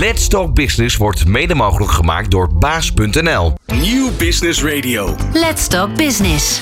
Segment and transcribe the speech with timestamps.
[0.00, 3.52] Let's Talk Business wordt mede mogelijk gemaakt door baas.nl.
[3.66, 5.14] Nieuw Business Radio.
[5.32, 6.60] Let's Talk Business.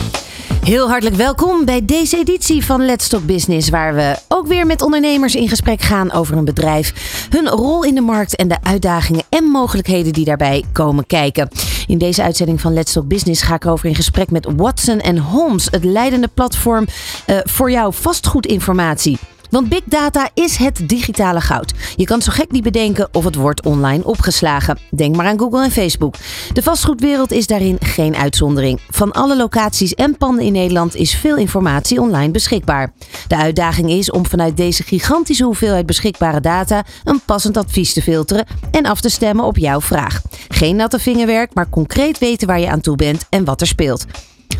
[0.64, 4.82] Heel hartelijk welkom bij deze editie van Let's Talk Business, waar we ook weer met
[4.82, 6.92] ondernemers in gesprek gaan over een bedrijf,
[7.30, 11.48] hun rol in de markt en de uitdagingen en mogelijkheden die daarbij komen kijken.
[11.86, 15.68] In deze uitzending van Let's Talk Business ga ik over in gesprek met Watson Holmes,
[15.70, 16.86] het leidende platform
[17.26, 19.18] uh, voor jouw vastgoedinformatie.
[19.50, 21.74] Want big data is het digitale goud.
[21.96, 24.78] Je kan zo gek niet bedenken of het wordt online opgeslagen.
[24.90, 26.14] Denk maar aan Google en Facebook.
[26.52, 28.80] De vastgoedwereld is daarin geen uitzondering.
[28.90, 32.92] Van alle locaties en panden in Nederland is veel informatie online beschikbaar.
[33.26, 38.46] De uitdaging is om vanuit deze gigantische hoeveelheid beschikbare data een passend advies te filteren
[38.70, 40.22] en af te stemmen op jouw vraag.
[40.48, 44.06] Geen natte vingerwerk, maar concreet weten waar je aan toe bent en wat er speelt.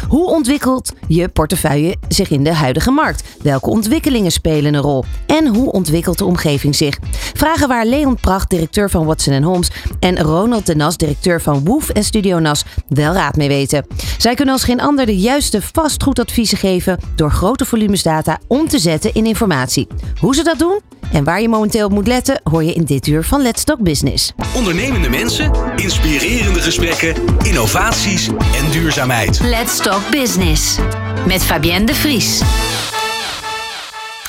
[0.09, 3.25] Hoe ontwikkelt je portefeuille zich in de huidige markt?
[3.43, 5.05] Welke ontwikkelingen spelen een rol?
[5.27, 6.99] En hoe ontwikkelt de omgeving zich?
[7.35, 11.89] Vragen waar Leon Pracht, directeur van Watson Holmes, en Ronald de Nas, directeur van Woof
[11.89, 13.87] en Studio Nas, wel raad mee weten.
[14.19, 18.79] Zij kunnen als geen ander de juiste vastgoedadviezen geven door grote volumes data om te
[18.79, 19.87] zetten in informatie.
[20.21, 20.81] Hoe ze dat doen?
[21.13, 23.79] En waar je momenteel op moet letten, hoor je in dit uur van Let's Talk
[23.79, 24.33] Business.
[24.57, 29.41] Ondernemende mensen, inspirerende gesprekken, innovaties en duurzaamheid.
[29.43, 30.79] Let's Talk Business
[31.27, 32.41] met Fabienne de Vries.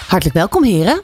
[0.07, 1.01] Hartelijk welkom, heren.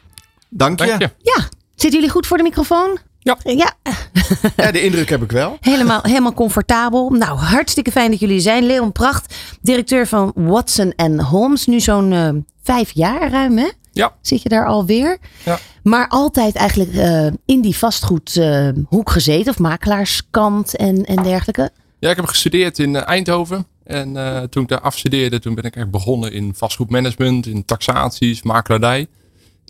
[0.50, 0.86] Dank je.
[0.86, 1.10] Dank je.
[1.22, 1.42] Ja,
[1.76, 2.98] zitten jullie goed voor de microfoon?
[3.20, 3.38] Ja.
[3.44, 3.74] Ja,
[4.56, 5.58] Ja, de indruk heb ik wel.
[5.62, 7.10] helemaal, helemaal comfortabel.
[7.10, 8.66] Nou, hartstikke fijn dat jullie zijn.
[8.66, 11.66] Leon Pracht, directeur van Watson Holmes.
[11.66, 12.30] Nu zo'n eh,
[12.64, 13.68] vijf jaar ruim, hè?
[13.92, 14.14] Ja.
[14.22, 15.18] Zit je daar alweer?
[15.46, 15.60] Ja.
[15.84, 19.52] Maar altijd eigenlijk eh, in die vastgoedhoek gezeten.
[19.52, 21.70] Of makelaarskant en, en dergelijke.
[22.00, 23.68] Ja, ik heb gestudeerd in eh, Eindhoven.
[23.88, 28.44] En eh, toen ik daar afstudeerde, toen ben ik echt begonnen in vastgoedmanagement, in taxaties,
[28.44, 29.08] makelaardij.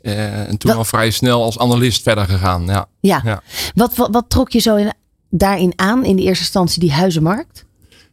[0.02, 2.66] Eh, en toen al vrij snel als analist verder gegaan.
[2.66, 2.88] Ja.
[3.00, 3.22] Ja.
[3.24, 3.42] Ja.
[3.76, 4.94] Wat, wat, wat trok je zo in,
[5.30, 7.66] daarin aan in de eerste instantie die huizenmarkt?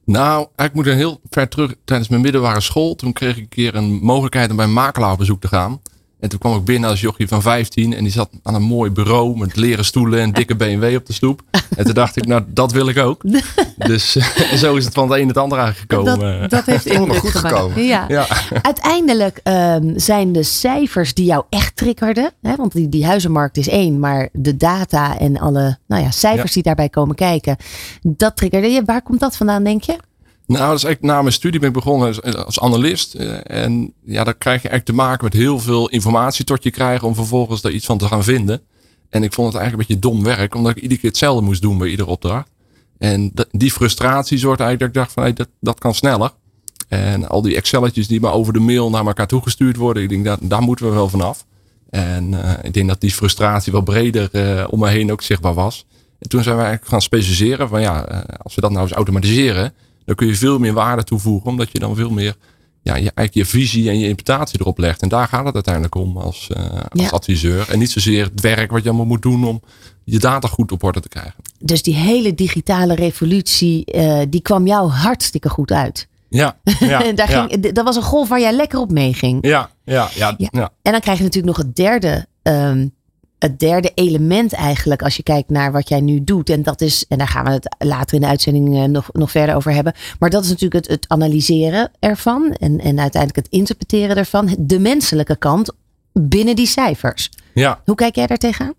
[0.05, 1.74] Nou, ik moet er heel ver terug.
[1.84, 5.12] Tijdens mijn middelbare school, toen kreeg ik een keer een mogelijkheid om bij een makelaar
[5.12, 5.80] op bezoek te gaan.
[6.24, 8.90] En toen kwam ik binnen als jochie van 15 en die zat aan een mooi
[8.90, 11.42] bureau met leren stoelen en dikke BMW op de stoep.
[11.77, 13.23] En toen dacht ik, nou, dat wil ik ook.
[13.77, 14.17] Dus
[14.51, 16.40] en zo is het van het een het ander eigenlijk gekomen.
[16.40, 17.55] Dat, dat heeft indruk goed gemaakt.
[17.55, 17.83] gekomen.
[17.83, 18.05] Ja.
[18.08, 18.27] Ja.
[18.62, 22.33] Uiteindelijk ehm, zijn de cijfers die jou echt triggerden.
[22.42, 23.98] Hè, want die, die huizenmarkt is één.
[23.98, 26.55] Maar de data en alle nou ja, cijfers Ja.
[26.55, 27.56] die daarbij komen kijken.
[28.02, 28.83] Dat triggerde je.
[28.85, 29.96] Waar komt dat vandaan denk je?
[30.46, 33.14] Nou, dat is eigenlijk na mijn studie ben begonnen als, analist.
[33.14, 36.70] Eh, En ja, dan krijg je eigenlijk te maken met heel veel informatie tot je
[36.70, 38.60] krijgen om vervolgens daar iets van te gaan vinden.
[39.08, 41.62] En ik vond het eigenlijk een beetje dom werk, omdat ik iedere keer hetzelfde moest
[41.62, 42.50] doen bij iedere opdracht.
[42.98, 46.30] En die frustratie zorgde eigenlijk dat ik dacht van hey, dat, dat kan sneller.
[46.88, 50.24] En al die Excelletjes die maar over de mail naar elkaar toegestuurd worden, ik denk
[50.24, 51.46] dat daar moeten we wel vanaf.
[51.90, 55.55] En eh, ik denk dat die frustratie wel breder eh, om me heen ook zichtbaar
[55.55, 55.86] was.
[56.18, 59.74] En toen zijn we eigenlijk gaan specialiseren van ja, als we dat nou eens automatiseren,
[60.05, 62.35] dan kun je veel meer waarde toevoegen, omdat je dan veel meer
[62.83, 65.03] ja, je, eigenlijk je visie en je interpretatie erop legt.
[65.03, 67.09] En daar gaat het uiteindelijk om als, eh, als Ja.
[67.09, 67.70] adviseur.
[67.70, 69.63] En niet zozeer het werk wat je allemaal moet doen om
[70.05, 71.35] je data goed op orde te krijgen.
[71.59, 76.09] Dus die hele digitale revolutie, eh, die kwam jou hartstikke goed uit.
[76.29, 79.47] Ja, ja, Daar ja, ging, dat was een golf waar jij lekker op meeging.
[79.47, 80.48] ja, ja, ja, Ja.
[80.53, 80.71] ja.
[80.83, 82.89] En dan krijg je natuurlijk nog het derde, ehm,
[83.44, 86.50] het derde element eigenlijk als je kijkt naar wat jij nu doet.
[86.50, 89.30] En dat is, en daar gaan we het later in de uitzending eh, nog, nog
[89.30, 89.92] verder over hebben.
[90.18, 94.56] Maar dat is natuurlijk het, het analyseren ervan en, en uiteindelijk het interpreteren ervan.
[94.58, 95.72] De menselijke kant
[96.12, 97.30] binnen die cijfers.
[97.55, 97.80] ja.
[97.84, 98.74] Hoe kijk jij daar tegenaan?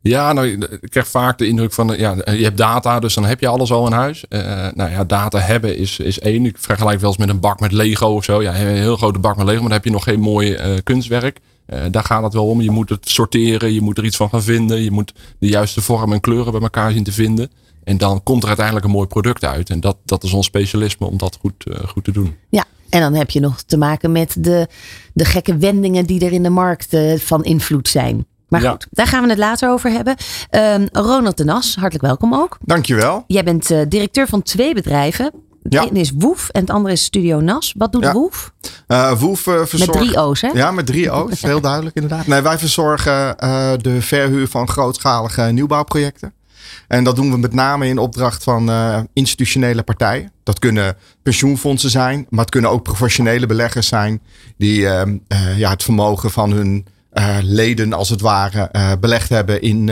[0.00, 0.48] Ja, nou,
[0.80, 3.72] ik krijg vaak de indruk van, ja, je hebt data, dus dan heb je alles
[3.72, 4.24] al in huis.
[4.28, 6.46] Eh, nou ja, data hebben is, is één.
[6.46, 8.42] Ik vergelijk wel eens met een bak met Lego of zo.
[8.42, 10.74] Ja, een heel grote bak met Lego, maar dan heb je nog geen mooi eh,
[10.84, 11.38] kunstwerk.
[11.68, 12.60] Eh, daar gaat het wel om.
[12.60, 14.82] Je moet het sorteren, je moet er iets van gaan vinden.
[14.82, 17.50] Je moet de juiste vorm en kleuren bij elkaar zien te vinden.
[17.84, 19.70] En dan komt er uiteindelijk een mooi product uit.
[19.70, 22.36] En dat, dat is ons specialisme om dat goed, eh, goed te doen.
[22.48, 24.66] Ja, en dan heb je nog te maken met de,
[25.12, 28.26] de gekke wendingen die er in de markt eh, van invloed zijn.
[28.48, 28.70] Maar Ja.
[28.70, 30.16] goed, daar gaan we het later over hebben.
[30.50, 32.58] Ehm, Ronald de Nas, hartelijk welkom ook.
[32.60, 33.24] Dankjewel.
[33.26, 35.32] Jij bent eh, directeur van twee bedrijven.
[35.62, 35.84] Het Ja.
[35.84, 37.74] ene is Woef en het andere is Studio Nas.
[37.76, 38.12] Wat doet Ja.
[38.12, 38.52] Woef?
[38.86, 39.92] Eh Woef eh, Met verzorgt...
[40.00, 40.48] drie O's, hè?
[40.48, 41.42] Ja, met drie O's.
[41.42, 42.26] Heel duidelijk inderdaad.
[42.26, 46.32] Nee, wij verzorgen eh, de verhuur van grootschalige nieuwbouwprojecten.
[46.88, 48.70] En dat doen we met name in opdracht van
[49.12, 50.32] institutionele partijen.
[50.42, 54.22] Dat kunnen pensioenfondsen zijn, maar het kunnen ook professionele beleggers zijn.
[54.56, 56.86] Die eh, eh, ja, het vermogen van hun
[57.42, 59.90] leden als het ware belegd hebben in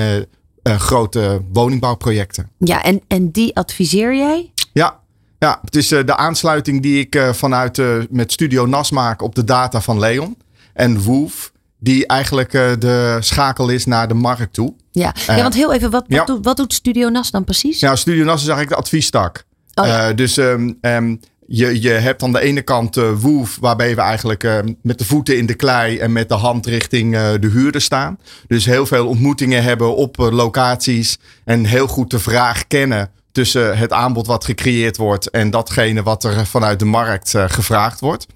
[0.63, 2.51] grote woningbouwprojecten.
[2.59, 4.53] Ja, en, en die adviseer jij?
[4.73, 4.99] Ja,
[5.39, 9.23] ja het is eh, de aansluiting die ik eh, vanuit eh, met Studio NAS maak
[9.23, 10.37] op de data van Leon.
[10.73, 14.75] En Woof, die eigenlijk de schakel is naar de markt toe.
[14.91, 16.25] Ja, ja want heel even, wat, wat, ja.
[16.25, 17.81] doet, wat doet Studio Nas dan precies?
[17.81, 19.45] Nou, Studio NAS is eigenlijk de adviestak.
[19.75, 20.13] Oh ja.
[20.13, 21.17] Dus ehm, ehm,
[21.47, 25.39] je, je hebt aan de ene kant eh Woof, waarbij we eigenlijk met de voeten
[25.39, 28.19] in de klei en met de hand richting de huurder staan.
[28.47, 33.93] Dus heel veel ontmoetingen hebben op locaties en heel goed de vraag kennen tussen het
[33.93, 38.27] aanbod wat gecreëerd wordt en datgene wat er vanuit de markt eh, gevraagd wordt.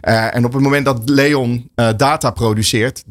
[0.00, 3.04] Eh, en op het moment dat Leon eh, data produceert,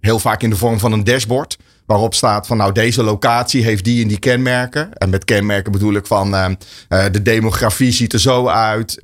[0.00, 1.58] heel vaak in de vorm van een dashboard.
[1.86, 4.92] Waarop staat van nou deze locatie heeft die en die kenmerken.
[4.92, 6.56] En met kenmerken bedoel ik van
[6.88, 8.98] de demografie ziet er zo uit.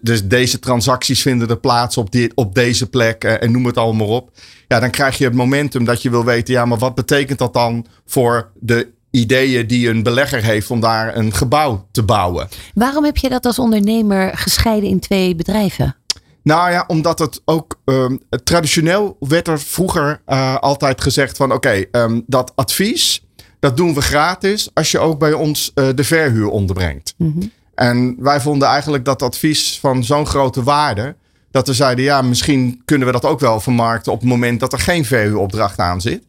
[0.00, 4.06] dus deze transacties vinden er plaats op, dit, op deze plek en noem het allemaal
[4.06, 4.30] op.
[4.68, 7.52] Ja, dan krijg je het momentum dat je wil weten, ja, maar wat betekent dat
[7.52, 12.48] dan voor de ideeën die een belegger heeft om daar een gebouw te bouwen?
[12.74, 15.96] Waarom heb je dat als ondernemer gescheiden in twee bedrijven?
[16.42, 21.84] Nou ja, omdat het ook ehm, traditioneel werd er vroeger eh, altijd gezegd van oké,
[21.90, 23.26] ehm, dat advies,
[23.60, 27.14] dat doen we gratis als je ook bij ons eh, de verhuur onderbrengt.
[27.74, 31.16] En wij vonden eigenlijk dat advies van zo'n grote waarde,
[31.50, 34.72] dat we zeiden ja, misschien kunnen we dat ook wel vermarkten op het moment dat
[34.72, 36.22] er geen verhuuropdracht aan zit.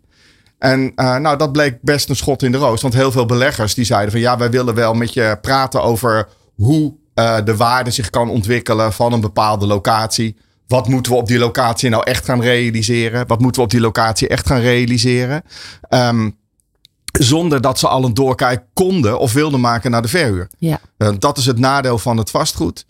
[0.66, 2.82] En eh, nou, dat bleek best een schot in de roos.
[2.82, 6.28] Want heel veel beleggers die zeiden van ja, wij willen wel met je praten over
[6.56, 10.38] hoe eh, de waarde zich kan ontwikkelen van een bepaalde locatie.
[10.68, 13.28] Wat moeten we op die locatie nou echt gaan realiseren?
[13.28, 15.44] Wat moeten we op die locatie echt gaan realiseren?
[15.90, 16.30] Ehm,
[17.20, 20.48] zonder dat ze al een doorkijk konden of wilden maken naar de verhuur.
[20.58, 20.80] Ja.
[20.98, 22.86] Eh, dat is het nadeel van het vastgoed.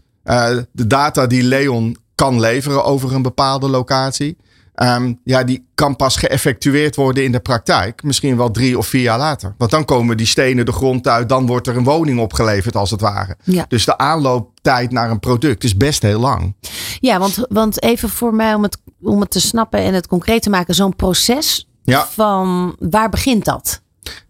[0.72, 4.38] De data die Leon kan leveren over een bepaalde locatie.
[4.76, 8.04] Ehm, ja, die kan pas geëffectueerd worden in de praktijk.
[8.04, 9.54] Misschien wel drie of vier jaar later.
[9.58, 11.30] Want dan komen die stenen de grond uit.
[11.30, 13.38] Dan wordt er een woning opgeleverd als het ware.
[13.44, 13.66] Ja.
[13.68, 16.56] Dus de aanlooptijd naar een product is best heel lang.
[17.00, 20.42] Ja, want, want even voor mij om het, om het te snappen en het concreet
[20.42, 20.76] te maken.
[20.76, 22.08] Zo'n proces Ja.
[22.08, 23.82] van waar begint dat?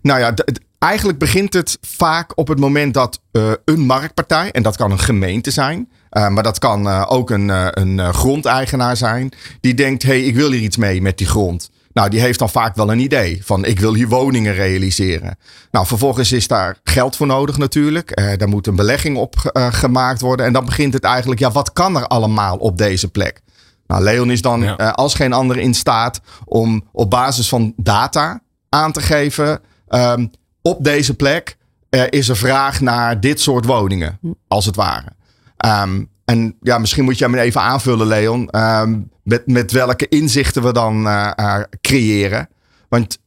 [0.02, 0.34] Nou ja,
[0.80, 5.00] eigenlijk begint het vaak op het moment dat eh, een marktpartij, en dat kan een
[5.00, 10.04] gemeente zijn, eh, maar dat kan eh, ook een, eh, een grondeigenaar zijn, die denkt:
[10.04, 11.70] hé, hey, ik wil hier iets mee met die grond.
[11.94, 15.38] Nou, die heeft dan vaak wel een idee van ik wil hier woningen realiseren.
[15.72, 18.12] Nou, vervolgens is daar geld voor nodig natuurlijk.
[18.12, 20.46] Eh, daar moet een belegging op eh, gemaakt worden.
[20.46, 23.42] En dan begint het eigenlijk, ja, wat kan er allemaal op deze plek?
[23.88, 24.78] Nou, Leon is dan Ja.
[24.78, 29.60] eh, als geen ander in staat om op basis van data aan te geven.
[29.88, 30.28] ehm,
[30.62, 31.58] op deze plek
[31.90, 35.08] eh, is er vraag naar dit soort woningen, als het ware.
[35.58, 40.64] Ehm, en ja, misschien moet je hem even aanvullen, Leon, ehm, met, met welke inzichten
[40.64, 42.50] we dan eh, eh, creëren.
[42.90, 43.18] Want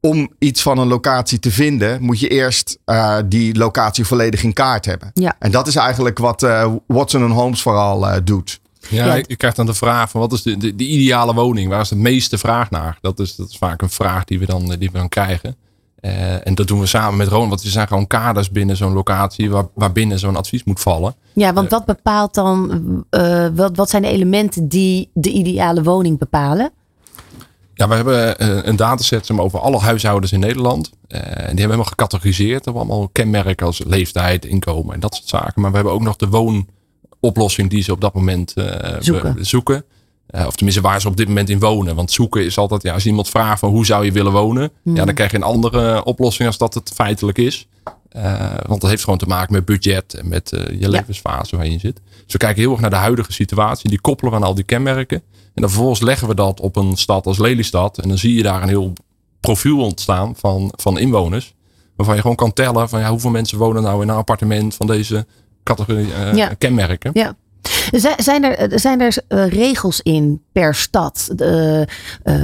[0.00, 4.52] om iets van een locatie te vinden, moet je eerst eh, die locatie volledig in
[4.52, 5.10] kaart hebben.
[5.14, 5.36] Ja.
[5.38, 8.60] En dat is eigenlijk wat eh, Watson Holmes vooral eh, doet.
[8.88, 9.22] Ja, Ja.
[9.26, 11.68] je krijgt dan de vraag van wat is de, de, de ideale woning?
[11.68, 12.98] Waar is de meeste vraag naar?
[13.00, 15.56] Dat is, dat is vaak een vraag die we dan, die we dan krijgen.
[16.00, 18.92] Eh, en dat doen we samen met Ron, want er zijn gewoon kaders binnen zo'n
[18.92, 21.14] locatie waar, waarbinnen zo'n advies moet vallen.
[21.32, 26.18] Ja, want wat bepaalt dan, eh, wat, wat zijn de elementen die de ideale woning
[26.18, 26.72] bepalen?
[27.78, 30.90] Ja, we hebben eh, een dataset over alle huishoudens in Nederland.
[31.08, 32.64] Eh, en die hebben we helemaal gecategoriseerd.
[32.64, 35.60] We hebben allemaal kenmerken als leeftijd, inkomen en dat soort zaken.
[35.62, 38.96] Maar we hebben ook nog de woonoplossing die ze op dat moment eh,
[39.40, 39.84] zoeken.
[40.28, 41.94] Eh, of tenminste waar ze op dit moment in wonen.
[41.94, 44.70] Want zoeken is altijd, ja, als iemand vraagt van hoe zou je willen wonen.
[44.82, 47.68] Ja, dan krijg je een andere oplossing als dat het feitelijk is.
[48.08, 51.64] Eh, want dat heeft gewoon te maken met budget en met eh, je levensfase waar
[51.66, 52.00] je in zit.
[52.24, 53.90] Dus we kijken heel erg naar de huidige situatie.
[53.90, 55.22] Die koppelen we aan al die kenmerken.
[55.54, 57.98] En dan vervolgens leggen we dat op een stad als Lelystad.
[57.98, 58.92] En dan zie je daar een heel
[59.40, 61.54] profiel ontstaan van, van inwoners.
[61.96, 64.86] Waarvan je gewoon kan tellen van ja, hoeveel mensen wonen nou in een appartement van
[64.86, 65.26] deze
[65.62, 66.48] categorie eh, Ja.
[66.58, 67.10] kenmerken.
[67.14, 67.36] Ja.
[68.16, 71.28] Zijn er, zijn er eh, regels in per stad?
[71.36, 71.86] Eh, eh,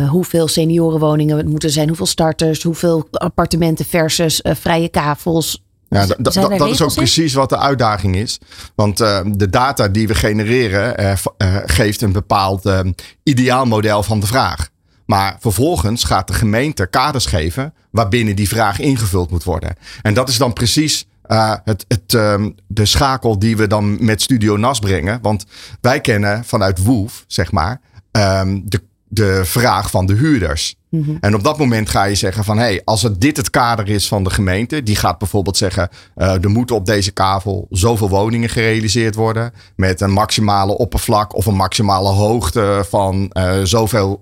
[0.08, 1.88] hoeveel seniorenwoningen het moeten zijn?
[1.88, 2.62] Hoeveel starters?
[2.62, 5.62] Hoeveel appartementen versus eh, vrije kavels?
[5.88, 6.42] Ja, dat is
[6.82, 6.94] ook in?
[6.94, 8.38] precies wat de uitdaging is.
[8.74, 12.80] Want eh, de data die we genereren eh, eh, geeft een bepaald eh,
[13.22, 14.68] ideaalmodel van de vraag.
[15.06, 19.76] Maar vervolgens gaat de gemeente kaders geven waarbinnen die vraag ingevuld moet worden.
[20.02, 24.22] En dat is dan precies eh, het, het, ehm, de schakel die we dan met
[24.22, 25.18] Studio NAS brengen.
[25.22, 25.44] Want
[25.80, 30.76] wij kennen vanuit Woof, zeg maar, ehm, de, de vraag van de huurders.
[31.20, 33.88] En op dat moment ga je zeggen van hé, hey, als het dit het kader
[33.88, 38.08] is van de gemeente, die gaat bijvoorbeeld zeggen, eh, er moeten op deze kavel zoveel
[38.08, 44.20] woningen gerealiseerd worden met een maximale oppervlak of een maximale hoogte van eh, zoveel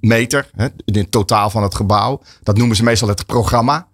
[0.00, 2.20] meter, hè, in het totaal van het gebouw.
[2.42, 3.87] Dat noemen ze meestal het programma.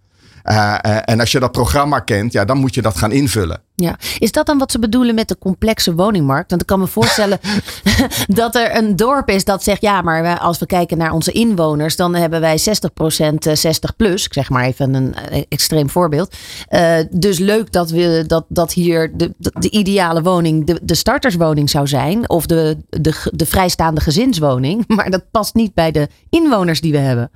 [0.45, 3.61] Uh, en als je dat programma kent, ja, dan moet je dat gaan invullen.
[3.77, 6.51] Ja, is dat dan wat ze bedoelen met de complexe woningmarkt?
[6.51, 7.39] Want ik kan me voorstellen
[8.27, 11.97] dat er een dorp is dat zegt: ja, maar als we kijken naar onze inwoners,
[11.97, 14.25] dan hebben wij 60% 60 plus.
[14.25, 15.15] Ik zeg maar even een
[15.49, 16.37] extreem voorbeeld.
[16.71, 21.71] Uh, dus leuk dat, we, dat, dat hier de, de, ideale woning de, de starterswoning
[21.71, 24.85] zou zijn, of de, de, de vrijstaande gezinswoning.
[24.95, 27.31] Maar dat past niet bij de inwoners die we hebben.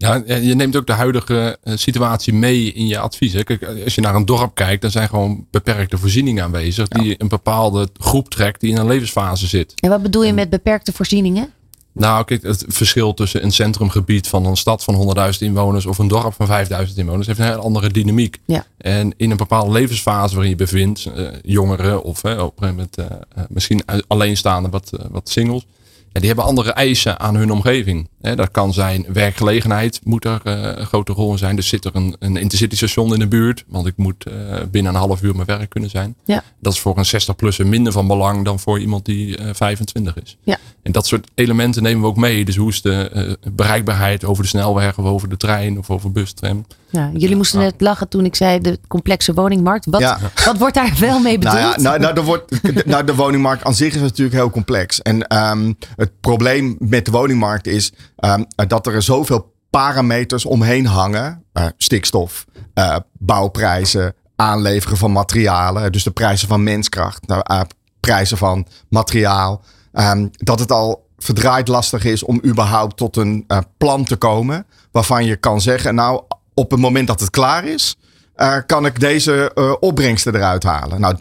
[0.00, 3.32] Ja, je neemt ook de huidige eh, situatie mee in je advies.
[3.32, 3.42] Hè?
[3.42, 6.88] Kijk, als je naar een dorp kijkt, dan zijn gewoon beperkte voorzieningen aanwezig.
[6.88, 9.72] Die een bepaalde groep trekt die in een levensfase zit.
[9.80, 11.52] En wat bedoel je met beperkte voorzieningen?
[11.92, 16.08] Nou, kijk, het verschil tussen een centrumgebied van een stad van 100.000 inwoners of een
[16.08, 18.38] dorp van 5000 inwoners heeft een hele andere dynamiek.
[18.44, 18.66] Ja.
[18.76, 22.90] En in een bepaalde levensfase waarin je bevindt, uh, jongeren of uh, op een gegeven
[22.98, 22.98] moment
[23.36, 25.66] uh, misschien alleenstaande wat, wat singles,
[26.12, 28.08] die hebben andere eisen aan hun omgeving.
[28.20, 31.56] dat kan zijn werkgelegenheid, moet er uh, een grote rol in zijn.
[31.56, 34.34] Dus zit er een, een intercity station in de buurt, want ik moet uh,
[34.70, 36.14] binnen een half uur mijn werk kunnen zijn.
[36.24, 36.42] Ja.
[36.60, 40.16] Dat is voor een 60-plusser minder van belang dan voor iemand die uh, eh, 25
[40.22, 40.36] is.
[40.42, 40.58] Ja.
[40.82, 42.44] En dat soort elementen nemen we ook mee.
[42.44, 46.32] Dus hoe is de bereikbaarheid over de snelweg of over de trein of over bus,
[46.32, 46.64] tram.
[46.90, 49.86] Ja, jullie moesten net lachen toen ik zei de complexe woningmarkt.
[49.86, 50.18] Wat, ja.
[50.44, 51.54] wat wordt daar wel mee bedoeld?
[51.54, 55.02] Nou, ja, nou, nou, de, wordt, nou, de woningmarkt aan zich is natuurlijk heel complex.
[55.02, 61.44] En um, het probleem met de woningmarkt is um, dat er zoveel parameters omheen hangen.
[61.52, 65.92] Uh, stikstof, uh, bouwprijzen, aanleveren van materialen.
[65.92, 67.60] Dus de prijzen van menskracht, uh,
[68.00, 69.62] prijzen van materiaal.
[69.92, 74.66] Um, dat het al verdraaid lastig is om überhaupt tot een plan te komen.
[74.90, 76.22] Waarvan je kan zeggen, nou
[76.54, 77.96] op het moment dat het klaar is,
[78.66, 81.00] kan ik deze opbrengsten eruit halen.
[81.00, 81.16] Nou,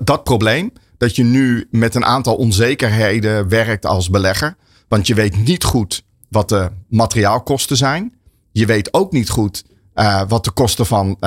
[0.00, 4.56] dat probleem, dat je nu met een aantal onzekerheden werkt als belegger.
[4.88, 8.14] Want je weet niet goed wat de materiaalkosten zijn.
[8.52, 11.18] Je weet ook niet goed uh, wat de kosten van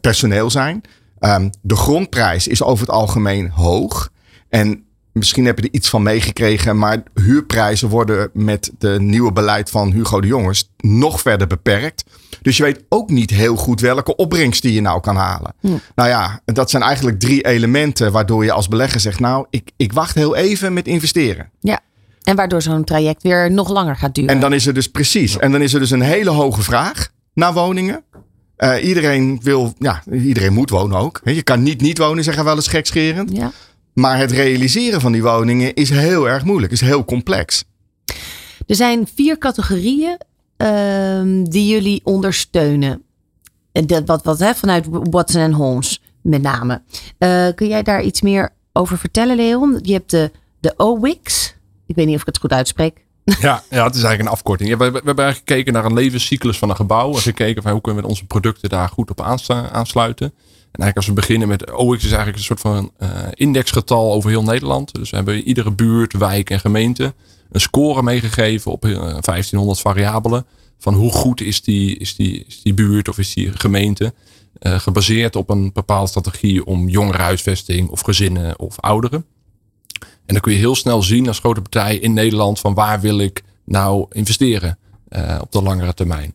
[0.00, 0.82] personeel zijn.
[1.20, 4.10] Um, de grondprijs is over het algemeen hoog.
[4.48, 9.70] En misschien heb je er iets van meegekregen, maar huurprijzen worden met de nieuwe beleid
[9.70, 12.04] van Hugo de Jongens nog verder beperkt.
[12.42, 15.54] Dus je weet ook niet heel goed welke opbrengst die je nou kan halen.
[15.94, 19.92] Nou ja, dat zijn eigenlijk drie elementen waardoor je als belegger zegt, nou, ik, ik
[19.92, 21.50] wacht heel even met investeren.
[21.60, 21.80] Ja.
[22.22, 24.30] En waardoor zo'n traject weer nog langer gaat duren.
[24.30, 25.38] En dan is er dus precies.
[25.38, 28.04] En dan is er dus een hele hoge vraag naar woningen.
[28.58, 31.20] Uh, iedereen wil, ja, iedereen moet wonen ook.
[31.24, 33.36] Je kan niet niet wonen, zeggen wel eens gekscherend.
[33.36, 33.52] Ja.
[33.92, 37.64] Maar het realiseren van die woningen is heel erg moeilijk, is heel complex.
[38.66, 40.18] Er zijn vier categorieën
[40.58, 43.02] uh, die jullie ondersteunen.
[43.72, 46.82] Dat, wat, wat, hè, vanuit Watson Holmes met name.
[47.18, 49.78] Uh, kun jij daar iets meer over vertellen, Leon?
[49.82, 50.30] Je hebt de,
[50.60, 51.54] de OWIX.
[51.86, 53.04] Ik weet niet of ik het goed uitspreek.
[53.24, 54.68] Ja, ja het is eigenlijk een afkorting.
[54.68, 57.14] Ja, we, we, hebben gekeken naar een levenscyclus van een gebouw.
[57.14, 59.20] En gekeken van hoe kunnen we onze producten daar goed op
[59.72, 60.34] aansluiten.
[60.72, 64.30] En eigenlijk als we beginnen met OX is eigenlijk een soort van uh, indexgetal over
[64.30, 64.94] heel Nederland.
[64.94, 67.14] Dus we hebben iedere buurt, wijk en gemeente
[67.50, 70.46] een score meegegeven op 1500 eh, variabelen.
[70.78, 74.14] Van hoe goed is die, is die, die buurt of is die gemeente.
[74.60, 79.24] Uh, gebaseerd op een bepaalde strategie om jongerenhuisvesting of gezinnen of ouderen.
[80.00, 83.18] En dan kun je heel snel zien als grote partij in Nederland van waar wil
[83.18, 84.78] ik nou investeren
[85.40, 86.34] op de langere termijn.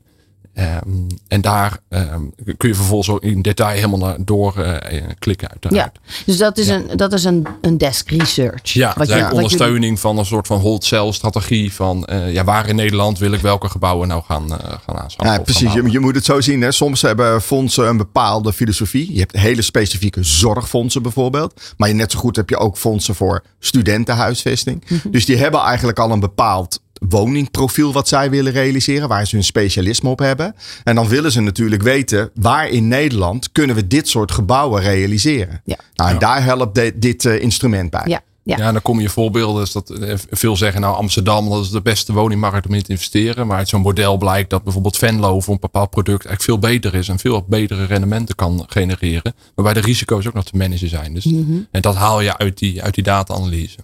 [0.60, 4.74] Um, en daar um, kun je vervolgens ook in detail helemaal naar door uh,
[5.20, 6.00] klikken uiteraard.
[6.04, 6.76] Ja, dus dat is, ja.
[6.76, 8.74] een, dat is een, een desk research.
[8.74, 12.44] Ja, wat je, ondersteuning wat van een soort van hold cell strategie van uh, ja,
[12.44, 15.36] waar in Nederland wil ik welke gebouwen nou gaan, uh, gaan aanschaffen.
[15.36, 15.74] Ja, precies.
[15.74, 16.62] Je, je, moet het zo zien.
[16.62, 16.72] Hè.
[16.72, 19.14] Soms hebben fondsen een bepaalde filosofie.
[19.14, 21.74] Je hebt hele specifieke zorgfondsen bijvoorbeeld.
[21.78, 24.84] Maar net zo goed heb je ook fondsen voor studentenhuisvesting.
[24.88, 25.12] Mm -hmm.
[25.12, 29.44] Dus die hebben eigenlijk al een bepaald woningprofiel wat zij willen realiseren, waar ze hun
[29.44, 30.56] specialisme op hebben.
[30.84, 35.62] En dan willen ze natuurlijk weten waar in Nederland kunnen we dit soort gebouwen realiseren.
[35.66, 35.78] Ja.
[35.96, 38.04] Nou, en daar helpt de, dit uh, instrument bij.
[38.06, 38.22] Ja.
[38.48, 38.58] Ja.
[38.58, 39.62] ja, dan kom je voorbeelden.
[39.62, 42.92] Dus dat, eh, veel zeggen nou Amsterdam, dat is de beste woningmarkt om in te
[42.92, 43.48] investeren.
[43.48, 46.96] Maar uit zo'n model blijkt dat bijvoorbeeld Venlo voor een bepaald product eigenlijk veel beter
[46.96, 47.10] is.
[47.10, 49.34] En veel betere rendementen kan genereren.
[49.56, 51.14] Waarbij de risico's ook nog te managen zijn.
[51.14, 51.68] Dus, mm -hmm.
[51.72, 53.78] En dat haal je uit die, uit die data-analyse.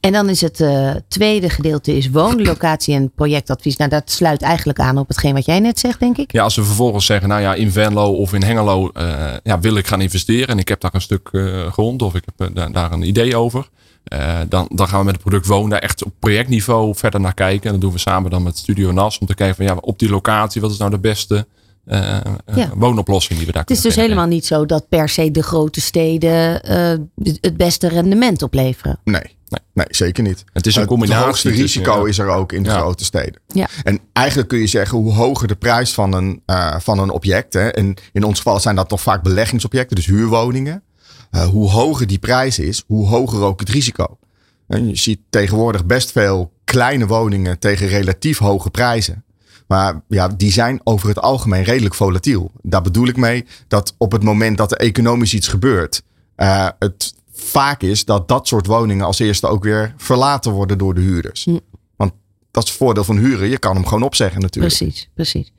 [0.00, 3.76] En dan is het uh, tweede gedeelte is woonlocatie en projectadvies.
[3.76, 6.32] Nou, dat sluit eigenlijk aan op hetgeen wat jij net zegt, denk ik.
[6.32, 9.76] Ja, als we vervolgens zeggen, nou ja, in Venlo of in Hengelo uh, ja, wil
[9.76, 10.48] ik gaan investeren.
[10.48, 13.36] En ik heb daar een stuk uh, grond of ik heb daar, daar een idee
[13.36, 13.68] over.
[14.48, 17.66] dan, dan gaan we met het product wonen daar echt op projectniveau verder naar kijken.
[17.66, 19.98] En dat doen we samen dan met Studio NAS om te kijken van ja, op
[19.98, 21.46] die locatie, wat is nou de beste
[21.88, 22.18] uh,
[22.54, 22.70] ja.
[22.74, 25.80] woonoplossing die we daar Het is dus helemaal niet zo dat per se de grote
[25.80, 28.98] steden uh, het beste rendement opleveren.
[29.04, 29.36] Nee.
[29.72, 30.44] Nee, zeker niet.
[30.52, 32.08] Het is een Het combinatie hoogste tussen, risico ja.
[32.08, 32.78] is er ook in de Ja.
[32.78, 33.40] grote steden.
[33.46, 33.68] Ja.
[33.84, 37.52] En eigenlijk kun je zeggen, hoe hoger de prijs van een, eh, van een object,
[37.52, 40.82] hè, en in ons geval zijn dat toch vaak beleggingsobjecten, dus huurwoningen.
[41.30, 44.18] eh, hoe hoger die prijs is, hoe hoger ook het risico.
[44.66, 49.24] En je ziet tegenwoordig best veel kleine woningen tegen relatief hoge prijzen.
[49.66, 52.50] Maar ja, die zijn over het algemeen redelijk volatiel.
[52.62, 56.02] Daar bedoel ik mee dat op het moment dat er economisch iets gebeurt,
[56.34, 60.94] eh, het vaak is dat dat soort woningen als eerste ook weer verlaten worden door
[60.94, 61.44] de huurders.
[61.44, 61.58] Hm.
[61.96, 62.12] Want
[62.50, 63.48] dat is het voordeel van huren.
[63.48, 64.76] Je kan hem gewoon opzeggen natuurlijk.
[64.76, 65.52] Precies, precies.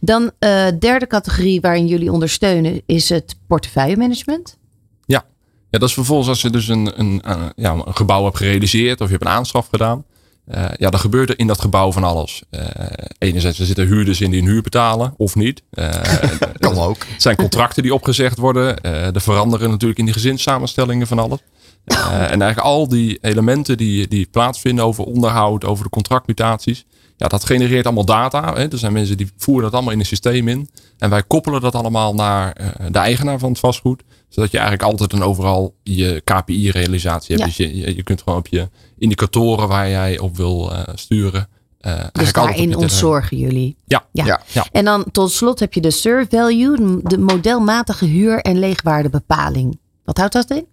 [0.00, 4.56] Dan eh derde categorie waarin jullie ondersteunen is het portefeuillemanagement.
[5.04, 5.24] Ja.
[5.70, 9.00] ja, dat is vervolgens als je dus een, een, eh, ja, een gebouw hebt gerealiseerd
[9.00, 10.04] of je hebt een aanschaf gedaan.
[10.46, 12.42] Eh, ja, er in dat gebouw van alles.
[12.50, 12.64] Eh,
[13.18, 15.62] enerzijds, er zitten huurders in die een huur betalen of niet.
[15.70, 15.90] Eh,
[16.58, 17.04] Kan ook.
[17.08, 18.80] Het zijn contracten die opgezegd worden.
[18.80, 21.38] Er veranderen natuurlijk in die gezinssamenstellingen van alles.
[21.84, 26.84] En eigenlijk al die elementen die, die plaatsvinden over onderhoud, over de contractmutaties.
[27.16, 28.54] Ja, dat genereert allemaal data.
[28.54, 28.70] Hè.
[28.70, 30.68] Er zijn mensen die voeren dat allemaal in een systeem in.
[30.98, 32.56] En wij koppelen dat allemaal naar
[32.90, 34.02] de eigenaar van het vastgoed.
[34.28, 37.40] Zodat je eigenlijk altijd en overal je KPI-realisatie hebt.
[37.40, 37.46] Ja.
[37.46, 38.68] Dus je, je, je kunt gewoon op je
[38.98, 41.48] indicatoren waar jij op wil eh, sturen.
[41.80, 43.76] eh, Dus daarin ontzorgen jullie.
[43.86, 44.04] Ja.
[44.12, 44.24] Ja.
[44.24, 44.42] Ja.
[44.52, 44.66] Ja.
[44.72, 49.78] En dan tot slot heb je de serve value, de- de modelmatige huur- en leegwaardebepaling.
[50.04, 50.66] Wat houdt dat in?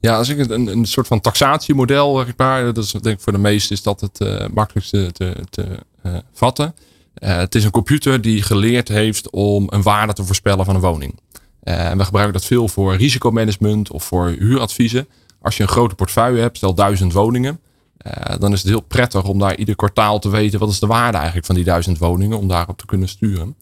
[0.00, 3.20] Ja, als ik het een, een soort van taxatiemodel, zeg maar, dat is denk ik
[3.20, 5.64] voor de meesten is dat het eh, makkelijkste te, te
[6.02, 6.74] eh, vatten.
[7.14, 10.80] Eh, het is een computer die geleerd heeft om een waarde te voorspellen van een
[10.80, 11.18] woning.
[11.62, 15.08] Eh, en we gebruiken dat veel voor risicomanagement of voor huuradviezen.
[15.40, 17.60] Als je een grote portefeuille hebt, stel duizend woningen,
[17.96, 20.86] eh, dan is het heel prettig om daar ieder kwartaal te weten wat is de
[20.86, 23.56] waarde eigenlijk van die duizend woningen, om daarop te kunnen sturen.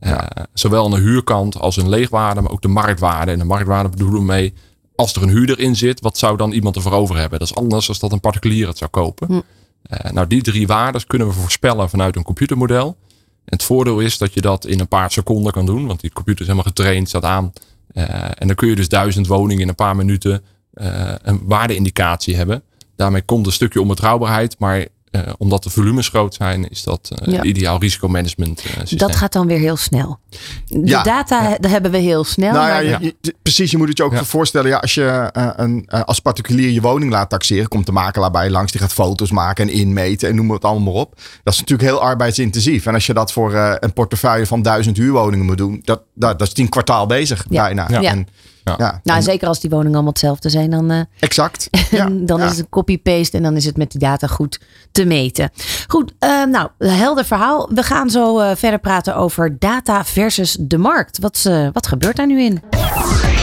[0.00, 0.18] Eh,
[0.52, 3.32] zowel aan de huurkant als een leegwaarde, maar ook de marktwaarde.
[3.32, 4.54] En de marktwaarde bedoelen we mee,
[4.94, 7.38] als er een huurder in zit, wat zou dan iemand ervoor over hebben?
[7.38, 9.44] Dat is anders dan dat een particulier het zou kopen.
[9.82, 12.96] Eh, nou, die drie waarden kunnen we voorspellen vanuit een computermodel.
[13.44, 16.40] Het voordeel is dat je dat in een paar seconden kan doen, want die computer
[16.40, 17.52] is helemaal getraind, staat aan.
[17.92, 22.36] Eh, en dan kun je dus duizend woningen in een paar minuten eh, een waardeindicatie
[22.36, 22.62] hebben.
[22.96, 27.32] Daarmee komt een stukje onbetrouwbaarheid, maar eh, omdat de volumes groot zijn, is dat eh,
[27.32, 27.42] Ja.
[27.42, 28.98] ideaal risicomanagement eh, systeem.
[28.98, 30.18] Dat gaat dan weer heel snel.
[30.66, 31.02] De Ja.
[31.02, 32.52] data dat hebben we heel snel.
[32.52, 33.70] Nou ja, maar je- de- je- precies.
[33.70, 34.24] Je moet het je ook Ja.
[34.24, 34.68] voorstellen.
[34.70, 38.72] Ja, als je een, als particulier je woning laat taxeren, komt de makelaar bij langs.
[38.72, 41.14] Die gaat foto's maken en inmeten en noem het allemaal maar op.
[41.42, 42.86] Dat is natuurlijk heel arbeidsintensief.
[42.86, 46.38] En als je dat voor eh, een portefeuille van duizend huurwoningen moet doen, dat, dat,
[46.38, 47.62] dat is tien kwartaal bezig Ja.
[47.64, 47.86] bijna.
[47.88, 48.02] Ja.
[48.02, 48.26] En,
[48.64, 48.74] Ja.
[48.78, 51.68] ja, nou, en- zeker als die woningen allemaal hetzelfde zijn, dan, eh, exact.
[51.90, 52.08] Ja.
[52.30, 52.50] dan Ja.
[52.50, 54.60] is het copy-paste en dan is het met die data goed
[54.92, 55.50] te meten.
[55.88, 57.68] Goed, eh, nou, helder verhaal.
[57.74, 61.18] We gaan zo eh, verder praten over data versus de markt.
[61.18, 62.62] Wat, eh, wat gebeurt daar nu in?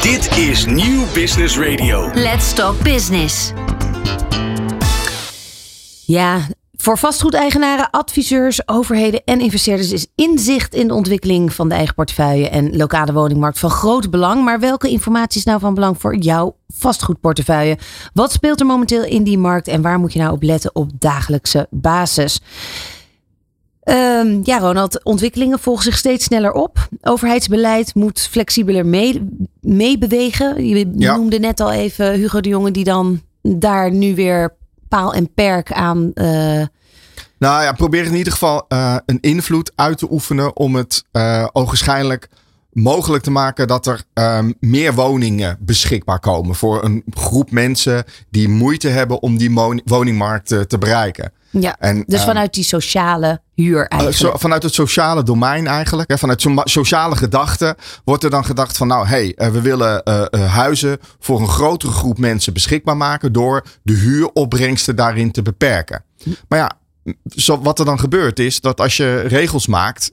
[0.02, 2.10] Dit is Nieuw Business Radio.
[2.14, 3.52] Let's Talk Business.
[6.06, 6.40] Ja,
[6.82, 12.50] voor vastgoedeigenaren, adviseurs, overheden en investeerders is inzicht in de ontwikkeling van de eigen portefeuille
[12.50, 14.44] en lokale woningmarkt van groot belang.
[14.44, 17.78] Maar welke informatie is nou van belang voor jouw vastgoedportefeuille?
[18.14, 20.90] Wat speelt er momenteel in die markt en waar moet je nou op letten op
[21.00, 22.42] dagelijkse basis?
[23.84, 26.88] Ehm, ja, Ronald, ontwikkelingen volgen zich steeds sneller op.
[27.02, 29.28] Overheidsbeleid moet flexibeler mee-
[29.62, 30.68] meebewegen.
[30.68, 31.16] Je Ja.
[31.16, 34.60] noemde net al even Hugo de Jonge, die dan daar nu weer
[34.92, 36.12] paal en perk aan.
[36.14, 36.66] eh,
[37.38, 41.48] Nou ja, probeer in ieder geval eh, een invloed uit te oefenen om het eh
[41.52, 42.30] ogenschijnlijk
[42.72, 48.50] mogelijk te maken dat er ehm, meer woningen beschikbaar komen voor een groep mensen die
[48.50, 51.32] moeite hebben om die woningmarkt te bereiken.
[51.52, 54.40] Ja, En, dus ehm, vanuit die sociale huur Eh, eigenlijk.
[54.40, 56.18] vanuit het sociale domein eigenlijk.
[56.20, 60.52] Vanuit so- sociale gedachten wordt er dan gedacht van nou hey, eh, we willen eh,
[60.54, 66.04] huizen voor een grotere groep mensen beschikbaar maken door de huuropbrengsten daarin te beperken.
[66.48, 66.72] Maar ja,
[67.36, 70.12] zo, wat er dan gebeurt is dat als je regels maakt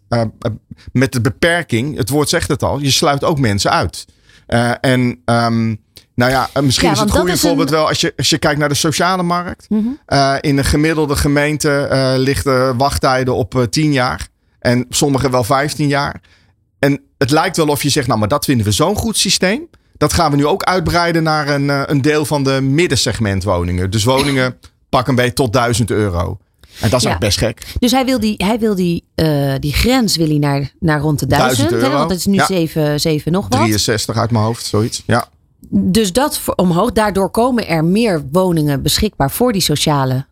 [0.92, 4.04] met de beperking, het woord zegt het al, je sluit ook mensen uit.
[4.80, 5.74] En ehm,
[6.18, 8.38] nou ja, eh, misschien Ja, is het goede een- voorbeeld wel als je, als je
[8.38, 9.66] kijkt naar de sociale markt.
[9.68, 9.86] Mhm.
[10.06, 14.28] Eh, in een gemiddelde gemeente eh liggen wachttijden op eh, 10 jaar.
[14.60, 16.20] En sommige wel 15 jaar.
[16.78, 19.68] En het lijkt wel of je zegt, nou, maar dat vinden we zo'n goed systeem.
[19.96, 23.90] Dat gaan we nu ook uitbreiden naar een, een deel van de middensegmentwoningen.
[23.90, 24.56] Dus woningen
[24.88, 26.38] pak een beetje tot 1000 euro.
[26.80, 27.12] En dat is Ja.
[27.14, 27.62] ook best gek.
[27.78, 29.04] Dus hij wil die, hij wil die,
[29.58, 31.56] die grens wil hij naar, naar rond de 1000.
[31.58, 31.98] 1000 hè, euro.
[31.98, 32.46] want het is nu Ja.
[32.46, 33.58] 7, 7 nog wat.
[33.58, 35.02] 63 uit mijn hoofd, zoiets.
[35.06, 35.28] Ja.
[35.70, 36.92] Dus dat omhoog.
[36.92, 40.26] Daardoor komen er meer woningen beschikbaar voor die sociale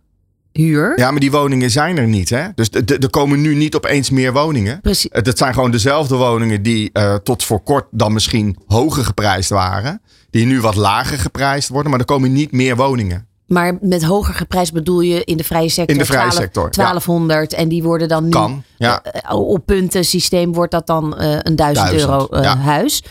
[0.52, 0.98] huur.
[0.98, 2.30] ja, maar die woningen zijn er niet.
[2.30, 2.46] Hè?
[2.54, 4.80] Dus er komen nu niet opeens meer woningen.
[4.80, 5.10] Precies.
[5.12, 9.50] Het het zijn gewoon dezelfde woningen die eh, tot voor kort dan misschien hoger geprijsd
[9.50, 10.00] waren.
[10.30, 13.26] Die nu wat lager geprijsd worden, maar er komen niet meer woningen.
[13.46, 15.94] maar met hoger geprijsd bedoel je in de vrije sector?
[15.94, 16.70] In de vrije 12 sector, ja.
[16.70, 19.02] 1200 en die worden dan nu Kan, ja.
[19.02, 22.56] eh, op puntensysteem wordt dat dan eh, een 1000 Duizend, euro eh, ja.
[22.56, 23.02] huis.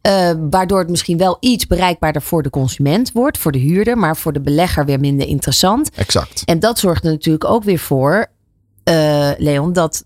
[0.00, 4.16] Eh, waardoor het misschien wel iets bereikbaarder voor de consument wordt, voor de huurder, maar
[4.16, 5.90] voor de belegger weer minder interessant.
[5.94, 6.42] Exact.
[6.44, 8.26] En dat zorgt er natuurlijk ook weer voor,
[8.84, 10.04] eh, Leon, dat,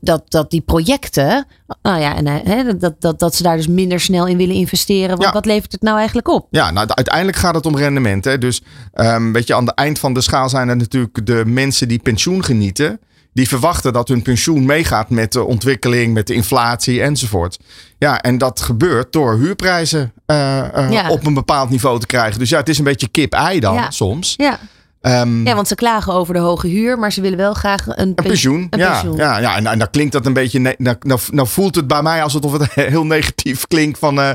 [0.00, 1.46] dat, dat die projecten,
[1.82, 4.54] nou ja, en, eh, hè, dat, dat, dat ze daar dus minder snel in willen
[4.54, 5.08] investeren.
[5.08, 5.32] Want Ja.
[5.32, 6.46] wat levert het nou eigenlijk op?
[6.50, 8.24] Ja, nou, uiteindelijk gaat het om rendement.
[8.24, 8.38] Hè?
[8.38, 11.88] Dus ehm, weet je, aan het eind van de schaal zijn er natuurlijk de mensen
[11.88, 13.00] die pensioen genieten.
[13.36, 17.58] Die verwachten dat hun pensioen meegaat met de ontwikkeling, met de inflatie enzovoort.
[17.98, 21.10] Ja, en dat gebeurt door huurprijzen eh, eh, Ja.
[21.10, 22.38] op een bepaald niveau te krijgen.
[22.38, 23.90] Dus ja, het is een beetje kip-ei dan Ja.
[23.90, 24.34] soms.
[24.36, 24.58] Ja.
[25.06, 28.00] Ehm, ja, want ze klagen over de hoge huur, maar ze willen wel graag een,
[28.00, 29.16] Een pensioen, een ja, pensioen.
[29.16, 29.56] ja, ja.
[29.56, 30.58] En, en dan klinkt dat een beetje.
[30.58, 34.30] Nou, nou, nou voelt het bij mij alsof het heel negatief klinkt van eh,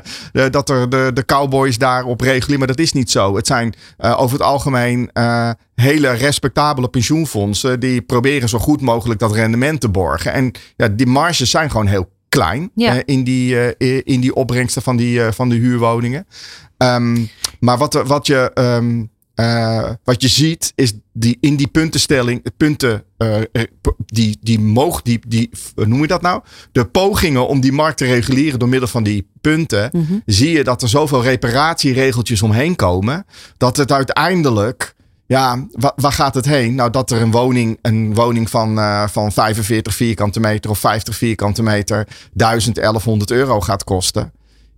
[0.51, 2.57] dat er de, de cowboys daarop regelen.
[2.57, 3.35] Maar dat is niet zo.
[3.35, 9.19] Het zijn eh, over het algemeen eh, hele respectabele pensioenfondsen die proberen zo goed mogelijk
[9.19, 10.33] dat rendement te borgen.
[10.33, 13.01] En ja, die marges zijn gewoon heel klein Ja.
[13.05, 16.27] in, die, in die opbrengsten van, die, van de huurwoningen.
[16.77, 17.17] Ehm,
[17.59, 18.51] maar wat, wat je.
[18.53, 19.03] ehm,
[19.35, 23.45] eh, wat je ziet is die in die puntenstelling, punten, eh, eh,
[24.05, 26.41] die, die moog, die, die, noem je dat nou?
[26.71, 30.13] De pogingen om die markt te reguleren door middel van die punten, Mhm.
[30.25, 33.25] zie je dat er zoveel reparatieregeltjes omheen komen,
[33.57, 34.95] dat het uiteindelijk,
[35.27, 36.75] ja, wa- waar gaat het heen?
[36.75, 38.75] Nou, dat er een woning, een woning van,
[39.09, 44.31] van 45 vierkante meter of 50 vierkante meter 1000, 1100 euro gaat kosten.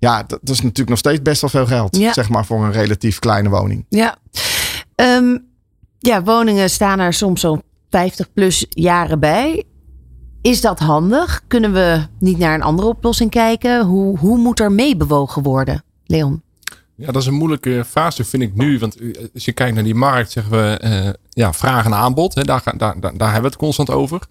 [0.03, 2.13] Ja, dat, is natuurlijk nog steeds best wel veel geld, Ja.
[2.13, 3.85] zeg maar, voor een relatief kleine woning.
[3.89, 4.15] Ja.
[4.95, 5.37] Ehm,
[5.99, 9.63] ja, woningen staan er soms zo'n 50 plus jaren bij.
[10.41, 11.41] Is dat handig?
[11.47, 13.85] Kunnen we niet naar een andere oplossing kijken?
[13.85, 16.41] Hoe, hoe moet er mee bewogen worden, Leon?
[16.95, 18.79] Ja, dat is een moeilijke fase, vind ik nu.
[18.79, 22.35] Want eh, als je kijkt naar die markt, zeggen we eh, ja, vraag en aanbod.
[22.35, 24.21] Hè, daar, gaan- daar, daar, daar hebben we het constant over.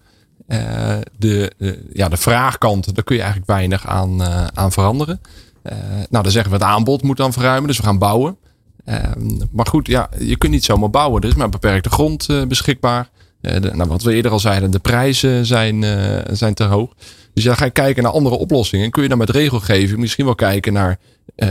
[0.47, 5.21] Eh, de, de- ja, de vraagkant, daar kun je eigenlijk weinig aan, aan veranderen.
[5.63, 5.77] Eh,
[6.09, 8.37] nou, dan zeggen we het aanbod moet dan verruimen, dus we gaan bouwen.
[8.85, 11.21] Ehm, maar goed, ja, je kunt niet zomaar bouwen.
[11.21, 13.09] Er is maar beperkte grond eh, beschikbaar.
[13.41, 15.83] Eh, nou, wat we eerder al zeiden, de prijzen zijn,
[16.31, 16.93] zijn te hoog.
[17.33, 18.91] Dus ja, ga je kijken naar andere oplossingen.
[18.91, 20.99] Kun je dan met regelgeving misschien wel kijken naar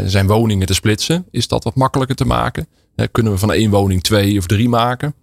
[0.04, 1.24] zijn woningen te splitsen?
[1.30, 2.66] Is dat wat makkelijker te maken?
[3.10, 5.14] Kunnen we van één woning twee of drie maken?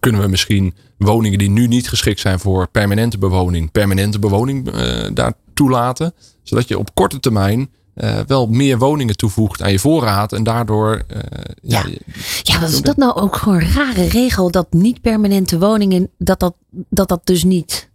[0.00, 5.10] Kunnen we misschien woningen die nu niet geschikt zijn voor permanente bewoning, permanente bewoning eh,
[5.14, 6.12] daar toelaten?
[6.42, 11.02] Zodat je op korte termijn eh, wel meer woningen toevoegt aan je voorraad en daardoor.
[11.08, 11.18] eh,
[11.62, 11.94] ja, Ja.
[12.42, 14.50] Ja, wat is dat nou ook gewoon een rare regel?
[14.50, 17.90] Dat niet permanente woningen, dat dat, dat, dat dus niet...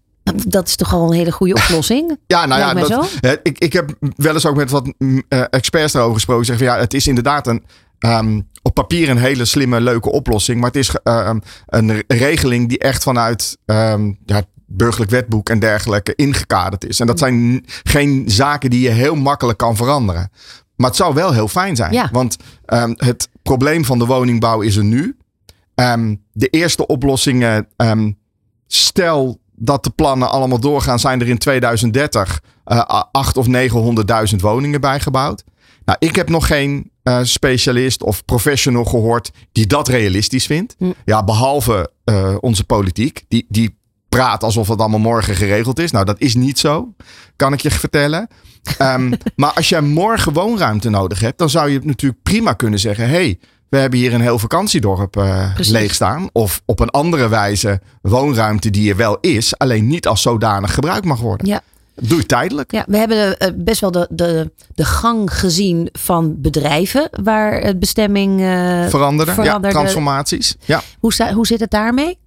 [0.47, 2.17] Dat is toch al een hele goede oplossing?
[2.27, 3.27] Ja, nou ja, dat, zo.
[3.43, 6.45] ik, ik heb wel eens ook met wat mm, eh, experts daarover gesproken.
[6.45, 7.63] Zeggen van ja, het is inderdaad een,
[7.99, 10.57] ehm, op papier een hele slimme, leuke oplossing.
[10.59, 14.41] Maar het is ehm, een re- regeling die echt vanuit ehm, ja,
[14.75, 16.99] burgerlijk wetboek en dergelijke ingekaderd is.
[16.99, 20.31] En dat zijn n- geen zaken die je heel makkelijk kan veranderen.
[20.75, 21.93] Maar het zou wel heel fijn zijn.
[21.93, 22.09] Ja.
[22.11, 25.17] Want ehm, het probleem van de woningbouw is er nu.
[25.75, 28.11] Ehm, de eerste oplossingen, ehm,
[28.67, 34.81] stel dat de plannen allemaal doorgaan, zijn er in 2030 eh 8 of 900.000 woningen
[34.81, 35.43] bijgebouwd.
[35.85, 40.75] Nou, ik heb nog geen eh, specialist of professional gehoord die dat realistisch vindt.
[40.77, 40.91] Hm.
[41.05, 43.25] Ja, behalve eh, onze politiek.
[43.27, 43.77] Die, die
[44.15, 45.91] praat alsof het allemaal morgen geregeld is.
[45.91, 46.93] Nou, dat is niet zo,
[47.35, 48.27] kan ik je vertellen.
[48.77, 53.09] Ehm, maar als jij morgen woonruimte nodig hebt, dan zou je natuurlijk prima kunnen zeggen:
[53.09, 55.71] hey, we hebben hier een heel vakantiedorp eh Precies.
[55.73, 56.29] leeg staan.
[56.31, 61.05] Of op een andere wijze woonruimte die er wel is, alleen niet als zodanig gebruikt
[61.05, 61.47] mag worden.
[61.47, 61.61] Ja.
[61.95, 62.71] Dat doe je tijdelijk.
[62.71, 67.79] Ja, we hebben eh, best wel de, de, de gang gezien van bedrijven waar het
[67.79, 68.39] bestemming.
[68.41, 68.45] eh,
[68.87, 69.33] Veranderen.
[69.33, 69.67] veranderde.
[69.67, 70.55] Ja, transformaties.
[70.65, 70.81] Ja.
[70.99, 72.19] hoe, hoe zit het daarmee?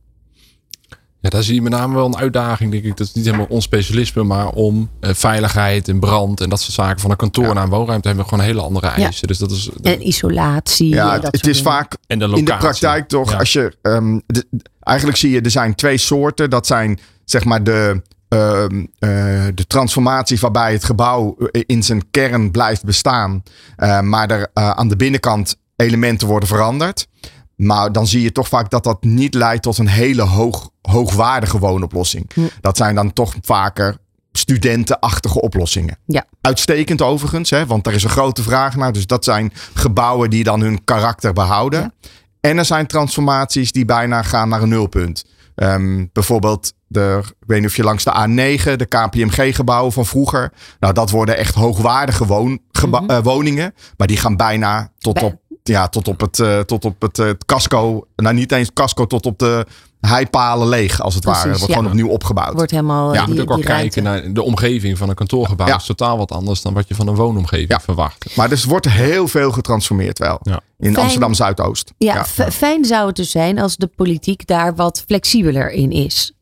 [1.24, 2.96] Ja, daar zie je met name wel een uitdaging, denk ik.
[2.96, 6.72] Dat is niet helemaal ons specialisme, maar om eh, veiligheid en brand en dat soort
[6.72, 7.52] zaken van een kantoor Ja.
[7.52, 9.26] naar een woonruimte hebben we gewoon hele andere eisen.
[9.28, 9.70] Dus dat is.
[9.82, 10.88] En isolatie.
[10.88, 11.72] Ja, en het, dat het is dingen.
[11.72, 13.36] vaak en de in de praktijk toch, Ja.
[13.38, 13.76] als je.
[13.82, 14.46] ehm, de-
[14.80, 16.50] eigenlijk zie je, er zijn twee soorten.
[16.50, 18.02] Dat zijn zeg maar de.
[18.28, 19.08] ehm, eh,
[19.54, 23.42] de transformaties waarbij het gebouw eh, in zijn kern blijft bestaan.
[23.76, 27.06] eh, maar er eh, aan de binnenkant elementen worden veranderd.
[27.56, 31.58] Maar dan zie je toch vaak dat dat niet leidt tot een hele hoog, hoogwaardige
[31.58, 32.30] woonoplossing.
[32.34, 32.40] Hm.
[32.60, 33.96] Dat zijn dan toch vaker
[34.32, 35.98] studentenachtige oplossingen.
[36.06, 36.24] Ja.
[36.40, 38.92] Uitstekend overigens, hè, want er is een grote vraag naar.
[38.92, 41.80] Dus dat zijn gebouwen die dan hun karakter behouden.
[41.80, 42.08] Ja.
[42.40, 45.24] En er zijn transformaties die bijna gaan naar een nulpunt.
[45.54, 50.52] Ehm, bijvoorbeeld, de, ik weet niet of je langs de A9, de KPMG-gebouwen van vroeger.
[50.80, 52.94] Nou, dat worden echt hoogwaardige woon, Mhm.
[53.10, 53.74] eh, woningen.
[53.96, 55.36] Maar die gaan bijna tot Bij- op
[55.70, 58.06] ja, tot op het, eh, tot op het, eh, het casco.
[58.16, 59.66] Nou, niet eens casco, tot op de
[60.00, 61.58] heipalen leeg, als het Precies, ware.
[61.58, 61.76] Wordt ja.
[61.76, 62.54] gewoon opnieuw opgebouwd.
[62.54, 65.66] Wordt helemaal Ja, eh, Je moet die, ook kijken naar de omgeving van een kantoorgebouw.
[65.66, 65.76] Ja.
[65.76, 67.80] Is totaal wat anders dan wat je van een woonomgeving Ja.
[67.80, 68.36] verwacht.
[68.36, 70.38] Maar dus er wordt heel veel getransformeerd wel.
[70.42, 70.60] Ja.
[70.78, 70.96] In Fijn.
[70.96, 71.92] Amsterdam Zuidoost.
[71.98, 76.32] Ja, fijn zou het dus zijn als de politiek daar wat flexibeler in is.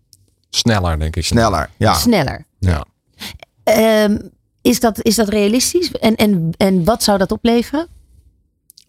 [0.50, 1.24] Sneller, denk ik.
[1.24, 1.70] Sneller.
[1.76, 1.94] Ja.
[1.94, 2.46] Sneller.
[2.58, 2.84] Ja.
[3.64, 4.18] Ehm,
[4.62, 5.92] is, dat, is dat realistisch?
[5.92, 7.88] En, en, en wat zou dat opleveren?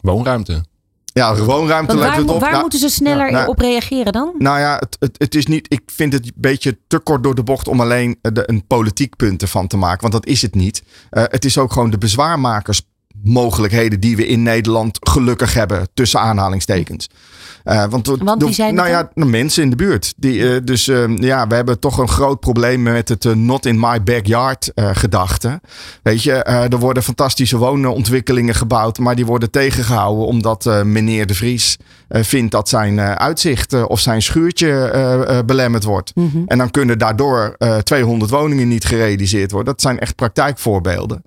[0.04, 0.64] Woonruimte.
[1.12, 2.40] Ja, woonruimte levert het op.
[2.40, 4.34] waar Nou, moeten ze sneller nou, op reageren dan?
[4.38, 5.72] Nou ja, het, het, het is niet.
[5.72, 9.16] Ik vind het een beetje te kort door de bocht om alleen de, een politiek
[9.16, 10.00] punt ervan te maken.
[10.00, 10.82] Want dat is het niet.
[11.10, 11.98] Eh, het is ook gewoon de
[13.24, 17.08] bezwaarmakersmogelijkheden die we in Nederland gelukkig hebben, tussen aanhalingstekens.
[17.64, 18.10] Eh, want
[18.50, 20.14] zijn nou ja, mensen in de buurt.
[20.16, 23.66] Die, eh, dus eh, ja, we hebben toch een groot probleem met het eh, not
[23.66, 25.60] in my backyard gedachte.
[26.02, 31.76] Weet je, er worden fantastische woonontwikkelingen gebouwd, maar die worden tegengehouden omdat meneer De Vries
[32.08, 36.12] vindt dat zijn uitzicht of zijn schuurtje belemmerd wordt.
[36.46, 39.72] En dan kunnen daardoor eh 200 woningen niet gerealiseerd worden.
[39.72, 41.22] Dat zijn echt praktijkvoorbeelden.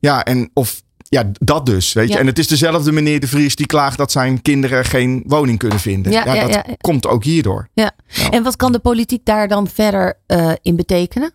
[0.00, 1.92] Ja, en of ja, dat dus.
[1.92, 2.14] Weet je.
[2.14, 2.20] Ja.
[2.20, 5.80] En het is dezelfde meneer De Vries die klaagt dat zijn kinderen geen woning kunnen
[5.80, 6.12] vinden.
[6.12, 7.68] Ja, dat komt ook hierdoor.
[7.74, 7.92] Ja.
[8.30, 11.32] En wat kan de politiek daar dan verder eh, in betekenen?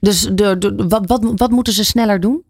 [0.00, 2.42] Dus de, de, wat, wat, wat moeten ze sneller doen?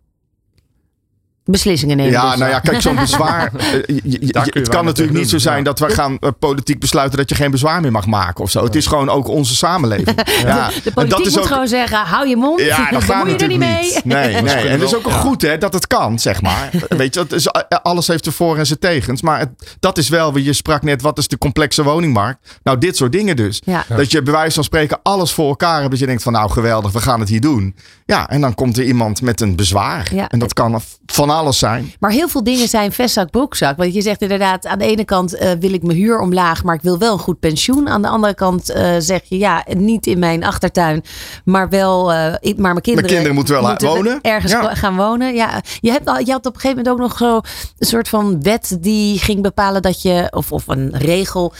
[1.50, 2.12] Beslissingen nemen.
[2.12, 2.38] Ja, dus.
[2.38, 3.52] nou ja, kijk, zo'n bezwaar.
[3.56, 5.62] eh, je- je- het kan natuurlijk niet zo zijn ja.
[5.62, 8.64] dat we gaan eh, politiek besluiten dat je geen bezwaar meer mag maken of zo.
[8.64, 10.06] Het is gewoon ook onze samenleving.
[10.44, 10.68] Ja.
[10.68, 13.12] De En politiek dat is moet ook, gewoon zeggen, hou je mond, Ja, dat je
[13.12, 13.80] er niet mee.
[13.82, 14.00] niet.
[14.04, 14.54] Nee, nee.
[14.54, 16.70] En het is ook goed hè, dat het kan, zeg maar.
[16.88, 17.48] Weet je, dat is,
[17.82, 19.22] alles heeft er voor en zijn tegens.
[19.22, 22.58] Maar het, dat is wel, je sprak net, wat is de complexe woningmarkt?
[22.62, 23.62] Nou, dit soort dingen dus.
[23.64, 23.84] Ja.
[23.88, 25.90] Dat je bij wijze van spreken alles voor elkaar hebt.
[25.90, 27.74] Dat je denkt van, nou geweldig, we gaan het hier doen.
[28.06, 30.08] Ja, en dan komt er iemand met een bezwaar.
[30.14, 30.28] Ja.
[30.28, 30.74] En dat kan
[31.18, 31.92] van alles zijn.
[32.00, 33.76] Maar heel veel dingen zijn vestzak, broekzak.
[33.76, 36.74] Want je zegt inderdaad, aan de ene kant eh, wil ik mijn huur omlaag, maar
[36.74, 37.88] ik wil wel een goed pensioen.
[37.88, 41.02] Aan de andere kant eh, zeg je, ja, niet in mijn achtertuin,
[41.44, 44.18] maar wel, eh, ik- maar mijn kinderen, kinderen moeten wel wonen.
[44.22, 44.74] ergens Ja.
[44.74, 45.34] gaan wonen.
[45.34, 47.34] Ja, je, hebt, al- je had op een gegeven moment ook nog zo
[47.78, 51.52] een soort van wet die ging bepalen dat je, of, of een regel,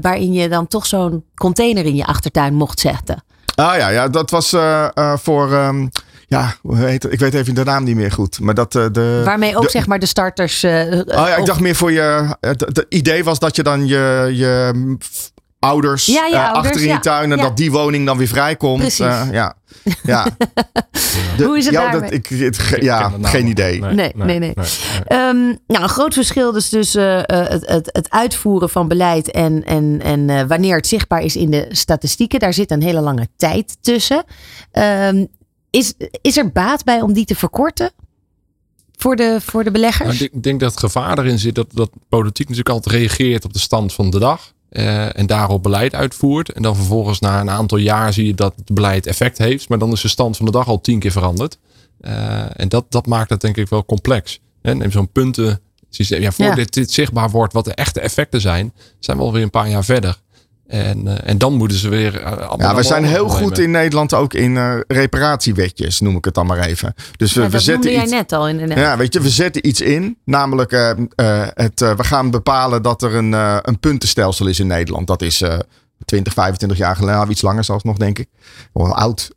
[0.00, 3.24] waarin je dan toch zo'n container in je achtertuin mocht zetten.
[3.54, 4.54] Ah ja, ja dat was
[5.22, 5.52] voor.
[5.52, 5.86] ehm,
[6.30, 7.12] ja, hoe heet het?
[7.12, 8.40] Ik weet even de naam niet meer goed.
[8.40, 9.22] Maar dat eh, de.
[9.24, 10.62] Waarmee ook de- zeg maar de starters.
[10.62, 12.36] eh, Oh ja, ik of- dacht meer voor je.
[12.40, 14.72] Het idee was dat je dan je, je
[15.58, 16.94] ouders, Ja, je eh, ouders, achter in ja.
[16.94, 17.42] je tuin en Ja.
[17.42, 18.78] dat die woning dan weer vrijkomt.
[18.80, 18.98] Precies.
[19.06, 19.54] Eh, ja.
[20.02, 20.26] ja.
[21.36, 22.00] De- Hoe is het ja, daarmee?
[22.00, 23.80] dat, ik, het, ge- Ik ja, geen idee.
[23.80, 24.52] Nee, nee, nee.
[25.06, 29.64] Ehm, nou, een groot verschil dus tussen eh, het, het, het uitvoeren van beleid en,
[29.64, 32.38] en, en eh, wanneer het zichtbaar is in de statistieken.
[32.40, 34.24] Daar zit een hele lange tijd tussen.
[34.72, 35.24] Ehm,
[35.70, 37.90] is, is er baat bij om die te verkorten
[38.96, 40.12] voor de, voor de Nou, beleggers?
[40.12, 43.44] ik denk- ik denk dat het gevaar erin zit dat, dat politiek natuurlijk altijd reageert
[43.44, 44.52] op de stand van de dag.
[44.70, 46.52] eh, en daarop beleid uitvoert.
[46.52, 49.68] En dan vervolgens na een aantal jaar zie je dat het beleid effect heeft.
[49.68, 51.58] Maar dan is de stand van de dag al tien keer veranderd.
[52.00, 54.40] Eh, en dat, dat maakt het denk ik wel complex.
[54.62, 55.60] Hè, neem zo'n punten.
[55.88, 56.20] systeem.
[56.22, 56.54] Ja, voor Ja.
[56.54, 59.84] Dit, dit zichtbaar wordt wat de echte effecten zijn, zijn we alweer een paar jaar
[59.84, 60.16] verder.
[60.70, 62.20] En, eh, en dan moeten ze weer.
[62.22, 66.34] eh, Ja, we zijn heel goed in Nederland ook in eh, reparatiewetjes, noem ik het
[66.34, 66.94] dan maar even.
[67.16, 68.10] Dus we, Ja, we dat noemde zetten jij iets.
[68.12, 68.48] net al.
[68.48, 70.18] In, Ja, weet je, we zetten iets in.
[70.24, 70.96] Namelijk, eh, eh,
[71.54, 75.06] het, eh, we gaan bepalen dat er een, eh, een puntenstelsel is in Nederland.
[75.06, 75.58] Dat is eh
[76.04, 78.28] 20, 25 jaar geleden, nou, iets langer zelfs nog, denk ik.
[78.72, 79.30] Wel oud.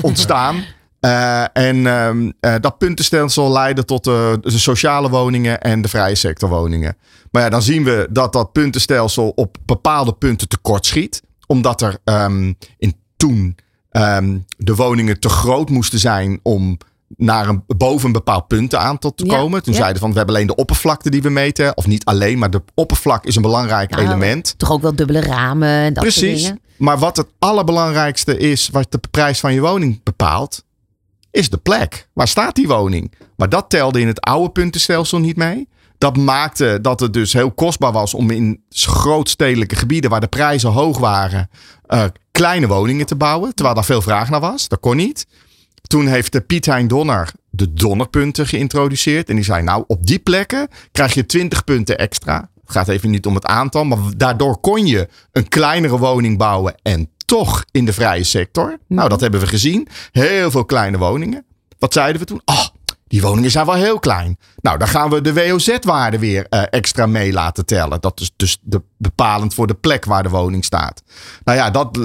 [0.00, 0.64] ontstaan.
[1.02, 6.14] Eh, en ehm, eh, dat puntenstelsel leidde tot eh, de sociale woningen en de vrije
[6.14, 6.96] sector woningen.
[7.30, 11.22] Maar ja, dan zien we dat dat puntenstelsel op bepaalde punten tekort schiet.
[11.46, 13.56] Omdat er ehm, in toen
[13.90, 16.78] ehm, de woningen te groot moesten zijn om
[17.16, 19.62] naar een, boven een bepaald puntenaantal te Ja, komen.
[19.62, 19.78] Toen ja.
[19.78, 21.76] zeiden van we hebben alleen de oppervlakte die we meten.
[21.76, 24.54] Of niet alleen, maar de oppervlak is een belangrijk Nou, element.
[24.56, 26.42] Toch ook wel dubbele ramen en dat soort Precies.
[26.42, 26.60] dingen.
[26.76, 30.64] Maar wat het allerbelangrijkste is, wat de prijs van je woning bepaalt,
[31.32, 32.08] is de plek.
[32.12, 33.12] Waar staat die woning?
[33.36, 35.68] Maar dat telde in het oude puntenstelsel niet mee.
[35.98, 40.70] Dat maakte dat het dus heel kostbaar was om in grootstedelijke gebieden waar de prijzen
[40.70, 41.50] hoog waren,
[41.86, 43.54] eh, kleine woningen te bouwen.
[43.54, 44.68] Terwijl daar veel vraag naar was.
[44.68, 45.26] Dat kon niet.
[45.82, 49.28] Toen heeft de Piet Hein Donner de donnerpunten geïntroduceerd.
[49.28, 52.50] En die zei, nou, op die plekken krijg je 20 punten extra.
[52.60, 56.74] Het gaat even niet om het aantal, maar daardoor kon je een kleinere woning bouwen
[56.82, 58.78] en toch in de vrije sector.
[58.88, 59.88] Nou, dat hebben we gezien.
[60.12, 61.44] Heel veel kleine woningen.
[61.78, 62.42] Wat zeiden we toen?
[62.44, 62.66] Oh,
[63.08, 64.36] die woningen zijn wel heel klein.
[64.60, 68.00] Nou, dan gaan we de WOZ-waarde weer eh, extra mee laten tellen.
[68.00, 71.02] Dat is dus de, bepalend voor de plek waar de woning staat.
[71.44, 71.98] Nou ja, dat,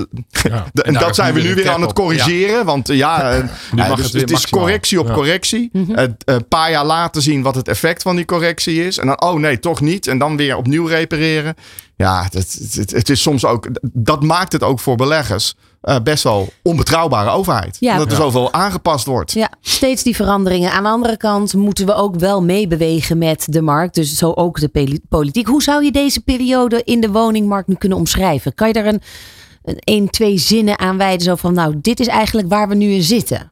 [0.43, 0.65] Ja.
[0.73, 1.95] de- en dat zijn we nu weer aan het op.
[1.95, 2.65] corrigeren.
[2.65, 3.43] Want ja,
[3.75, 5.13] mag dus het is correctie op Ja.
[5.13, 5.69] correctie.
[5.91, 8.97] Het, eh, Een paar jaar later zien wat het effect van die correctie is.
[8.97, 10.07] En dan, oh nee, toch niet.
[10.07, 11.55] En dan weer opnieuw repareren.
[11.97, 16.23] Ja, het, het, het is soms ook, dat maakt het ook voor beleggers eh, best
[16.23, 17.77] wel onbetrouwbare overheid.
[17.79, 17.93] Ja.
[17.93, 19.31] Omdat er zoveel aangepast wordt.
[19.31, 20.71] Ja, steeds die veranderingen.
[20.71, 23.95] Aan de andere kant moeten we ook wel meebewegen met de markt.
[23.95, 25.47] Dus zo ook de politiek.
[25.47, 28.53] Hoe zou je deze periode in de woningmarkt nu kunnen omschrijven?
[28.53, 29.01] Kan je daar een,
[29.63, 31.21] een, een twee zinnen aan wijden?
[31.21, 33.51] Zo van, nou, dit is eigenlijk waar we nu in zitten.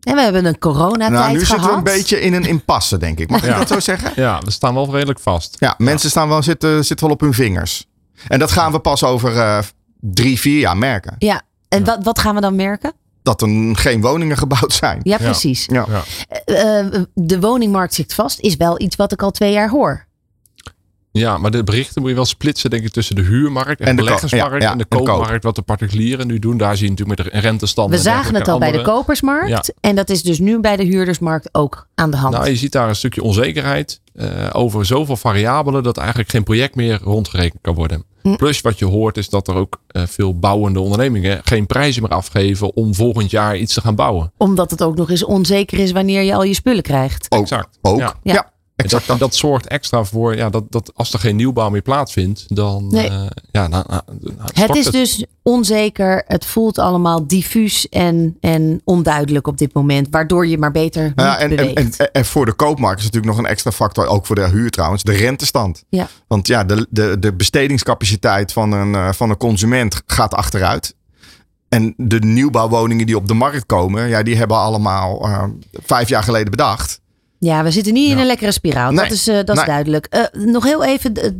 [0.00, 1.46] En we hebben een coronatijd Nou, nu gehad.
[1.46, 3.30] zitten we een beetje in een impasse, denk ik.
[3.30, 3.58] Mag ik Ja.
[3.58, 4.12] dat zo zeggen?
[4.16, 5.56] Ja, we staan wel redelijk vast.
[5.58, 7.86] Ja, mensen Staan wel, zitten, zitten wel op hun vingers.
[8.28, 9.58] En dat gaan we pas over eh,
[10.00, 11.14] drie, vier jaar merken.
[11.18, 12.92] Ja, en wat, wat gaan we dan merken?
[13.22, 15.00] Dat er geen woningen gebouwd zijn.
[15.02, 15.66] Ja, precies.
[15.72, 15.86] Ja.
[15.88, 16.02] Ja.
[16.44, 20.06] Eh, eh, de woningmarkt zit vast, is wel iets wat ik al twee jaar hoor.
[21.12, 23.96] Ja, maar de berichten moet je wel splitsen, denk ik, tussen de huurmarkt en, En
[23.96, 26.56] de beleggersmarkt ja, ja, en de koopmarkt, wat de particulieren nu doen.
[26.56, 27.90] Daar zie je natuurlijk met de rentestand.
[27.90, 29.48] We en zagen het al bij de kopersmarkt.
[29.48, 29.62] Ja.
[29.80, 32.34] En dat is dus nu bij de huurdersmarkt ook aan de hand.
[32.34, 36.74] Nou, je ziet daar een stukje onzekerheid eh, over zoveel variabelen dat eigenlijk geen project
[36.74, 38.04] meer rondgerekend kan worden.
[38.22, 38.36] Hm.
[38.36, 42.10] Plus wat je hoort is dat er ook eh, veel bouwende ondernemingen geen prijzen meer
[42.10, 44.32] afgeven om volgend jaar iets te gaan bouwen.
[44.36, 47.26] Omdat het ook nog eens onzeker is wanneer je al je spullen krijgt.
[47.28, 47.40] Ook.
[47.40, 47.78] Exact.
[47.82, 47.98] Ook.
[47.98, 48.14] Ja.
[48.22, 48.52] Ja.
[48.80, 49.28] En exact dat, dat.
[49.28, 53.08] dat zorgt extra voor ja, dat, dat als er geen nieuwbouw meer plaatsvindt, dan Nee.
[53.08, 56.24] eh, ja, nou, nou, nou, Het is dus onzeker.
[56.26, 60.06] Het voelt allemaal diffuus en, en onduidelijk op dit moment.
[60.10, 63.44] Waardoor je maar beter niet Ja, en, en, en voor de koopmarkt is natuurlijk nog
[63.44, 65.84] een extra factor, ook voor de huur trouwens, de rentestand.
[65.88, 66.08] Ja.
[66.26, 70.94] Want ja, de, de, de bestedingscapaciteit van een, eh, van een consument gaat achteruit.
[71.68, 76.22] En de nieuwbouwwoningen die op de markt komen, ja, die hebben allemaal eh, vijf jaar
[76.22, 77.00] geleden bedacht.
[77.40, 78.90] Ja, we zitten niet in een lekkere spiraal.
[78.92, 79.02] Nee.
[79.04, 79.64] Dat is, eh, dat is Nee.
[79.64, 80.06] duidelijk.
[80.06, 81.34] Eh, nog heel even het,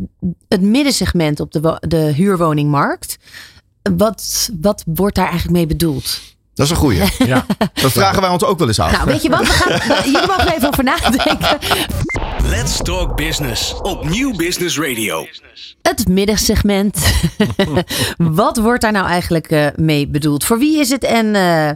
[0.48, 3.16] het middensegment op de, de huurwoningmarkt.
[3.96, 6.20] Wat, wat wordt daar eigenlijk mee bedoeld?
[6.54, 7.02] Dat is een goeie.
[7.26, 7.46] Ja.
[7.74, 8.92] Dat vragen wij ons ook wel eens af.
[8.92, 9.40] Nou, weet je wat?
[9.40, 11.58] We gaan, jullie mogen er even over nadenken.
[12.42, 15.26] Let's Talk Business op Nieuw Business Radio.
[15.82, 16.98] Het middensegment.
[18.16, 20.44] wat wordt daar nou eigenlijk eh, mee bedoeld?
[20.44, 21.70] Voor wie is het en eh,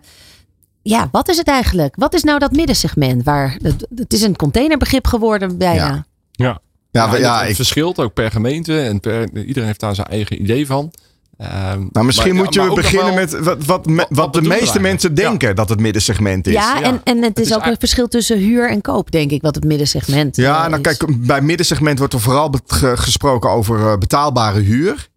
[0.93, 1.95] ja, wat is het eigenlijk?
[1.99, 3.23] Wat is nou dat middensegment?
[3.25, 5.87] Waar, het, het is een containerbegrip geworden bijna.
[5.87, 6.05] Ja.
[6.33, 6.61] Ja.
[6.91, 10.41] Ja, ja, het ik- verschilt ook per gemeente en per, iedereen heeft daar zijn eigen
[10.43, 10.91] idee van.
[11.39, 14.81] Ehm, Nou, misschien maar- moet je beginnen wel- met wat, wat, wat wat de meeste
[14.81, 16.53] mensen denken dat het middensegment is.
[16.53, 16.83] Ja, ja.
[16.83, 19.55] en, en het is is ook een verschil tussen huur en koop, denk ik, wat
[19.55, 20.97] het middensegment Ja, eh, nou is.
[20.97, 22.55] kijk, bij middensegment wordt er vooral
[22.95, 25.09] gesproken over eh, betaalbare huur.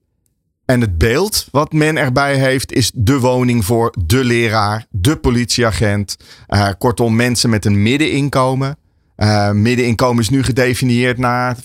[0.68, 6.18] En het beeld wat men erbij heeft is de woning voor de leraar, de politieagent.
[6.48, 8.78] Eh, kortom, mensen met een middeninkomen.
[9.16, 11.58] Eh, middeninkomen is nu gedefinieerd naar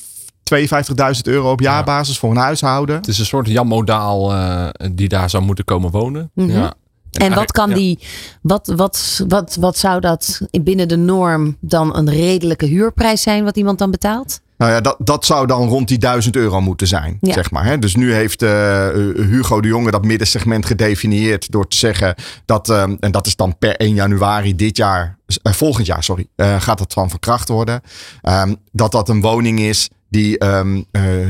[0.43, 2.97] 52.000 euro op jaarbasis voor een huishouden.
[2.97, 6.31] Het is een soort jammodaal eh die daar zou moeten komen wonen.
[6.35, 6.51] Mhm.
[6.51, 6.75] ja.
[7.12, 7.75] En wat kan ja.
[7.75, 7.99] die,
[8.43, 13.57] wat, wat, wat, wat zou dat binnen de norm dan een redelijke huurprijs zijn wat
[13.57, 14.41] iemand dan betaalt?
[14.62, 17.18] Nou ja, dat, dat zou dan rond die 1000 euro moeten zijn.
[17.20, 17.33] Ja.
[17.33, 17.79] Zeg maar, hè?
[17.79, 22.83] Dus nu heeft eh, Hugo de Jonge dat middensegment gedefinieerd door te zeggen dat, eh,
[23.01, 27.11] en dat is dan per 1 januari dit jaar, volgend jaar, sorry, gaat dat van
[27.11, 27.81] verkracht worden.
[28.20, 31.27] Ehm, dat dat een woning is die ehm, eh,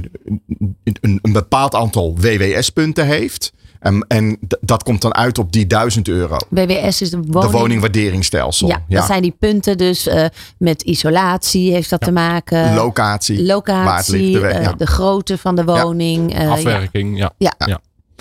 [0.84, 3.52] een, een bepaald aantal WWS-punten heeft.
[4.08, 6.36] En d- dat komt dan uit op die 1000 euro.
[6.48, 7.52] WWS is de De woning.
[7.52, 8.68] woningwaarderingsstelsel.
[8.68, 10.24] ja, dat zijn die punten dus eh,
[10.58, 12.74] met isolatie heeft dat te maken.
[12.74, 13.34] Locatie.
[13.36, 14.72] waar het Locatie, ligt, de eh, ja.
[14.72, 16.34] de grootte van de woning.
[16.34, 16.50] eh, ja.
[16.50, 17.32] Afwerking, ja.
[17.38, 17.54] Ja.
[17.58, 17.80] Ja.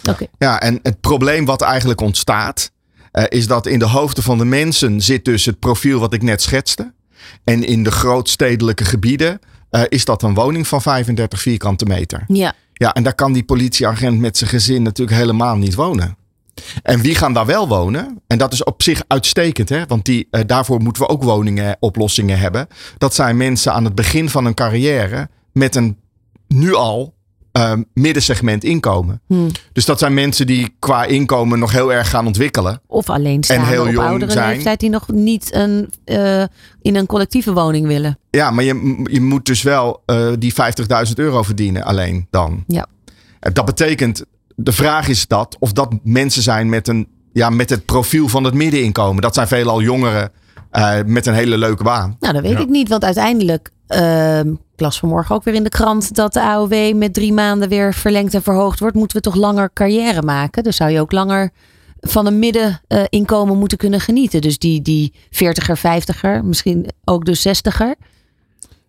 [0.09, 0.25] Oké.
[0.37, 2.71] Ja, en het probleem wat eigenlijk ontstaat,
[3.11, 6.21] eh, is dat in de hoofden van de mensen zit dus het profiel wat ik
[6.21, 6.93] net schetste.
[7.43, 12.23] En in de grootstedelijke gebieden eh, is dat een woning van 35 vierkante meter.
[12.27, 12.53] Ja.
[12.81, 16.17] Ja, en daar kan die politieagent met zijn gezin natuurlijk helemaal niet wonen.
[16.83, 18.21] En wie gaan daar wel wonen?
[18.27, 19.85] En dat is op zich uitstekend, hè?
[19.85, 22.67] want die, eh, daarvoor moeten we ook woningen, oplossingen hebben.
[22.97, 25.97] Dat zijn mensen aan het begin van hun carrière met een
[26.47, 27.13] nu al
[27.51, 29.21] eh, middensegment inkomen.
[29.27, 29.49] Hm.
[29.73, 32.81] Dus dat zijn mensen die qua inkomen nog heel erg gaan ontwikkelen.
[32.87, 34.53] Of alleenstaande En heel op jong oudere zijn.
[34.55, 36.43] leeftijd die nog niet een, eh,
[36.81, 38.19] in een collectieve woning willen.
[38.29, 40.53] Ja, maar je, je moet dus wel eh, die
[41.07, 42.63] 50.000 euro verdienen alleen dan.
[42.67, 42.85] Ja.
[43.39, 44.23] En Dat betekent,
[44.55, 48.43] de vraag is dat of dat mensen zijn met, een, ja, met het profiel van
[48.43, 49.21] het middeninkomen.
[49.21, 50.31] Dat zijn veelal jongeren
[50.71, 52.15] eh, met een hele leuke baan.
[52.19, 52.59] Nou, dat weet Ja.
[52.59, 56.41] ik niet, want uiteindelijk, ehm ik las vanmorgen ook weer in de krant dat de
[56.41, 58.95] AOW met drie maanden weer verlengd en verhoogd wordt.
[58.95, 60.63] Moeten we toch langer carrière maken?
[60.63, 61.51] Dus zou je ook langer
[61.99, 64.41] van een middeninkomen moeten kunnen genieten.
[64.41, 67.99] Dus die, die 40er, 50er, misschien ook de 60er.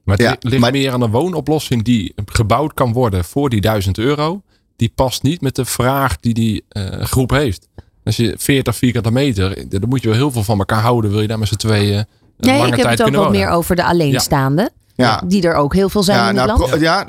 [0.05, 3.49] Maar het Ja, li- ligt maar- meer aan een woonoplossing die gebouwd kan worden voor
[3.51, 4.43] die 1000 euro.
[4.77, 7.69] Die past niet met de vraag die die eh, groep heeft.
[8.05, 11.11] Als je 40 vierkante meter, dan moet je wel heel veel van elkaar houden.
[11.11, 12.07] Wil je daar met z'n tweeën een
[12.39, 14.71] Nee, lange ik heb tijd het ook wat meer over de alleenstaande.
[14.95, 15.23] Ja.
[15.27, 16.81] Die er ook heel veel zijn Ja, in het nou, land.
[16.81, 17.07] ja,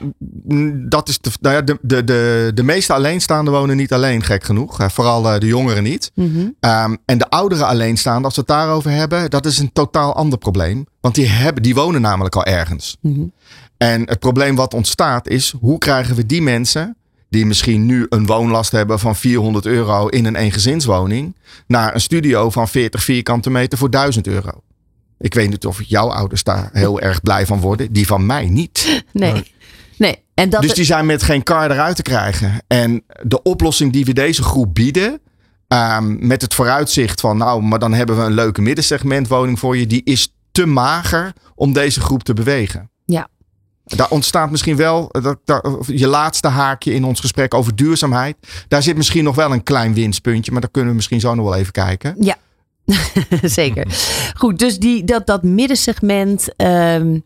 [0.89, 4.43] dat is de, nou ja, de, de, de, de meeste alleenstaanden wonen niet alleen, gek
[4.43, 4.77] genoeg.
[4.88, 6.11] Vooral eh, de jongeren niet.
[6.15, 6.49] Mhm.
[6.59, 10.38] Ehm, en de oudere alleenstaanden, als we het daarover hebben, dat is een totaal ander
[10.39, 10.86] probleem.
[11.01, 12.97] Want die, hebben, die wonen namelijk al ergens.
[13.01, 13.23] Mhm.
[13.77, 16.95] En het probleem wat ontstaat is, hoe krijgen we die mensen,
[17.29, 21.36] die misschien nu een woonlast hebben van 400 euro in een eengezinswoning,
[21.67, 24.61] naar een studio van 40 vierkante meter voor 1000 euro?
[25.24, 27.93] Ik weet niet of jouw ouders daar heel erg blij van worden.
[27.93, 29.03] Die van mij niet.
[29.11, 29.53] Nee.
[29.97, 30.24] nee.
[30.34, 32.63] En dat Dus die zijn met geen kar eruit te krijgen.
[32.67, 35.19] En de oplossing die we deze groep bieden.
[35.67, 39.88] ehm, met het vooruitzicht van, nou, maar dan hebben we een leuke middensegmentwoning voor je.
[39.88, 42.91] Die is te mager om deze groep te bewegen.
[43.05, 43.28] Ja.
[43.86, 48.36] Daar ontstaat misschien wel dat, daar- je laatste haakje in ons gesprek over duurzaamheid.
[48.67, 51.45] Daar zit misschien nog wel een klein winstpuntje, maar daar kunnen we misschien zo nog
[51.45, 52.15] wel even kijken.
[52.19, 52.36] Ja,
[53.43, 53.86] zeker.
[54.38, 56.55] Goed, dus die, dat, dat middensegment.
[56.55, 57.19] ehm,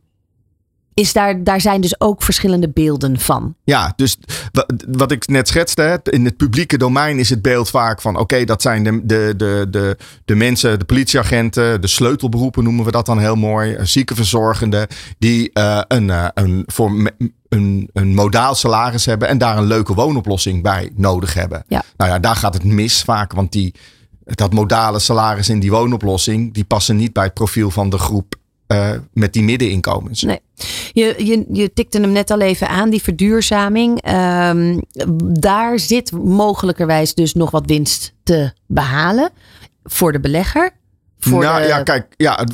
[0.94, 3.56] is daar, daar zijn dus ook verschillende beelden van.
[3.64, 4.18] Ja, dus
[4.52, 8.44] wa- wat ik net schetste, in het publieke domein is het beeld vaak van: oké,
[8.44, 13.06] dat zijn de, de, de, de, de mensen, de politieagenten, de sleutelberoepen noemen we dat
[13.06, 14.88] dan heel mooi, ziekenverzorgenden,
[15.20, 17.12] die eh, een, eh, een, voor
[17.50, 21.64] een, een modaal salaris hebben en daar een leuke woonoplossing bij nodig hebben.
[21.68, 21.84] Ja.
[21.98, 23.74] Nou ja, daar gaat het mis vaak, want die,
[24.36, 28.36] dat modale salaris in die woonoplossing, die passen niet bij het profiel van de groep
[28.68, 30.22] eh, met die middeninkomens.
[30.22, 30.40] Nee.
[30.92, 34.02] Je, je, je tikte hem net al even aan, die verduurzaming.
[34.02, 34.80] Ehm,
[35.40, 39.32] daar zit mogelijkerwijs dus nog wat winst te behalen
[39.84, 40.72] voor de belegger.
[41.20, 42.46] Voor nou de, ja, kijk, ja,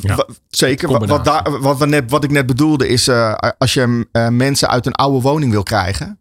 [0.48, 0.88] zeker.
[0.88, 4.28] Wat, wat, daar, wat, we net, wat ik net bedoelde is, eh, als je eh,
[4.28, 6.18] mensen uit een oude woning wil krijgen,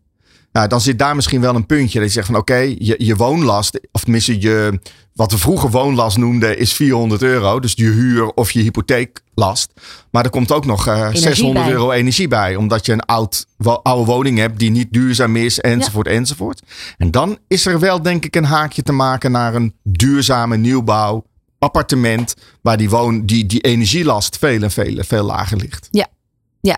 [0.53, 1.99] nou, dan zit daar misschien wel een puntje.
[1.99, 4.79] Dat je zegt van oké, je, je woonlast, of tenminste je,
[5.13, 7.59] wat we vroeger woonlast noemden, is 400 euro.
[7.59, 9.71] Dus je huur of je hypotheeklast.
[10.11, 11.73] Maar er komt ook nog eh, 600 bij.
[11.73, 12.55] euro energie bij.
[12.55, 16.61] Omdat je een oud, wo- oude woning hebt die niet duurzaam is, enzovoort, enzovoort.
[16.97, 21.25] En dan is er wel denk ik een haakje te maken naar een duurzame nieuwbouw
[21.59, 22.33] appartement.
[22.61, 25.87] Waar die, woon, die, die energielast veel en veel, veel lager ligt.
[25.91, 26.07] Ja,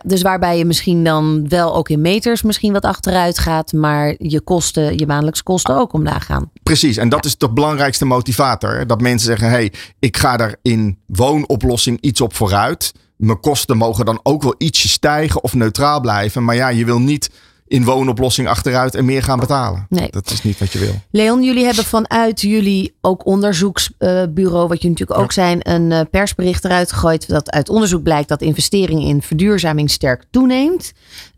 [0.06, 4.42] dus waarbij je misschien dan wel ook in meters misschien wat achteruit gaat, maar je
[4.42, 6.52] kosten, je maandelijkse kosten ook omlaag gaan.
[6.64, 8.88] Precies, en dat is de belangrijkste motivator.
[8.88, 12.94] Dat mensen zeggen, hey, ik ga er in woonoplossing iets op vooruit.
[13.18, 16.44] Mijn kosten mogen dan ook wel ietsje stijgen of neutraal blijven.
[16.44, 17.30] Maar ja, je wil niet
[17.68, 19.86] in woonoplossing achteruit en meer gaan betalen.
[19.90, 20.08] Nee.
[20.12, 21.02] Dat is niet wat je wil.
[21.12, 26.66] Leon, jullie hebben vanuit jullie ook onderzoeksbureau, wat je natuurlijk ook zijn, een eh, persbericht
[26.66, 27.28] eruit gegooid.
[27.28, 30.94] Dat uit onderzoek blijkt dat investering in verduurzaming sterk toeneemt.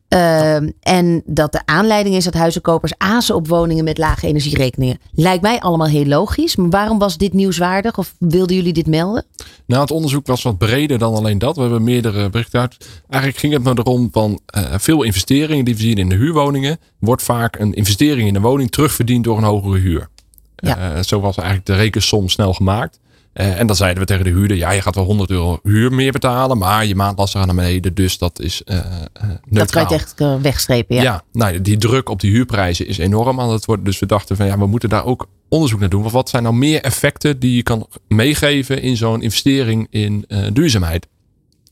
[0.07, 4.99] Ehm, en dat de aanleiding is dat huizenkopers azen op woningen met lage energierekeningen.
[5.11, 6.55] Lijkt mij allemaal heel logisch.
[6.55, 7.97] Maar waarom was dit nieuwswaardig?
[7.97, 9.25] Of wilden jullie dit melden?
[9.65, 11.55] Nou, het onderzoek was wat breder dan alleen dat.
[11.55, 12.77] We hebben meerdere berichten uit.
[13.09, 16.79] Eigenlijk ging het me erom van eh, veel investeringen die we zien in de huurwoningen.
[16.99, 20.09] Wordt vaak een investering in een woning terugverdiend door een hogere huur.
[20.55, 20.95] Ja.
[20.95, 22.99] Eh, zo was eigenlijk de rekensom snel gemaakt.
[23.37, 25.93] Eh, en dan zeiden we tegen de huurder, ja, je gaat wel 100 euro huur
[25.93, 29.39] meer betalen, maar je maandlasten gaan naar beneden, dus dat is neutraal.
[29.49, 30.95] Dat kan je echt wegstrepen.
[30.95, 31.01] Ja.
[31.01, 33.85] Ja, nou, die druk op die huurprijzen is enorm aan het worden.
[33.85, 36.01] Dus we dachten van ja, we moeten daar ook onderzoek naar doen.
[36.01, 41.07] Want wat zijn nou meer effecten die je kan meegeven in zo'n investering in duurzaamheid?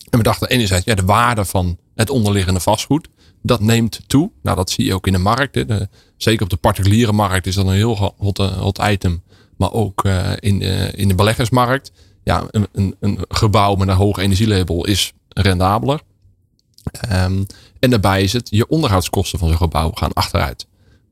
[0.09, 3.07] En we dachten enerzijds, ja, de waarde van het onderliggende vastgoed,
[3.41, 4.31] dat neemt toe.
[4.41, 5.55] Nou, dat zie je ook in de markt.
[5.55, 5.65] Hè.
[5.65, 5.87] De-
[6.17, 9.23] zeker op de particuliere markt is dat een heel hot, hot item.
[9.57, 11.91] Maar ook eh, in, de, in de beleggersmarkt.
[12.23, 16.01] Ja, een, een, een gebouw met een hoog energielabel is rendabeler.
[16.91, 17.43] Ehm,
[17.79, 20.67] en daarbij is het, je onderhoudskosten van zo'n gebouw gaan achteruit.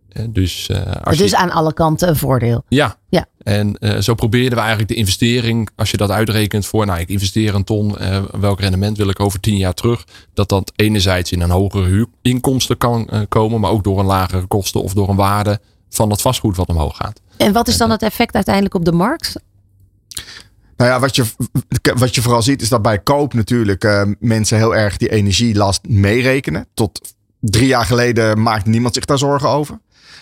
[0.10, 2.64] Eh, dus eh, als je, is aan alle kanten een voordeel.
[2.68, 2.98] ja.
[3.10, 3.26] Ja.
[3.44, 7.10] En eh, zo probeerden we eigenlijk de investering, als je dat uitrekent voor, nou ik
[7.10, 11.32] investeer een ton, eh, welk rendement wil ik over tien jaar terug, dat dat enerzijds
[11.32, 15.10] in een hogere huurinkomsten kan eh, komen, maar ook door een lagere kosten of door
[15.10, 17.22] een waarde van het vastgoed wat omhoog gaat.
[17.38, 19.36] En wat is dan het effect uiteindelijk op de markt?
[20.78, 21.26] Nou ja, wat je,
[21.96, 25.88] wat je vooral ziet is dat bij koop natuurlijk eh, mensen heel erg die energielast
[25.88, 26.68] meerekenen.
[26.74, 29.80] Tot drie jaar geleden maakte niemand zich daar zorgen over.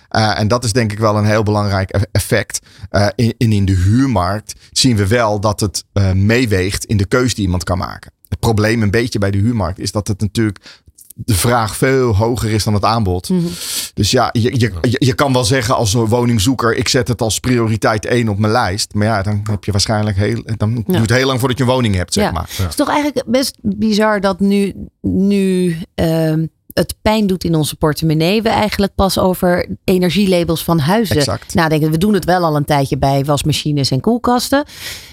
[0.09, 2.59] Eh, en dat is denk ik wel een heel belangrijk e- effect.
[2.89, 7.43] Eh, in, in, de huurmarkt zien we wel dat het meeweegt in de keuze die
[7.43, 8.11] iemand kan maken.
[8.27, 10.81] Het probleem een beetje bij de huurmarkt is dat het natuurlijk
[11.15, 13.29] de vraag veel hoger is dan het aanbod.
[13.29, 13.45] Mhm.
[13.93, 17.39] Dus ja, je, je, je, je kan wel zeggen als woningzoeker, ik zet het als
[17.39, 18.93] prioriteit 1 op mijn lijst.
[18.93, 20.83] Maar ja, dan heb je waarschijnlijk heel, dan Ja.
[20.85, 22.31] duurt het heel lang voordat je een woning hebt, zeg Ja.
[22.31, 22.49] maar.
[22.57, 27.75] Het is toch eigenlijk best bizar dat nu, nu ehm, het pijn doet in onze
[27.75, 28.41] portemonnee.
[28.41, 31.53] We eigenlijk pas over energielabels van huizen Exact.
[31.53, 31.91] nadenken.
[31.91, 34.63] We doen het wel al een tijdje bij wasmachines en koelkasten.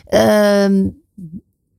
[0.07, 0.85] Ehm,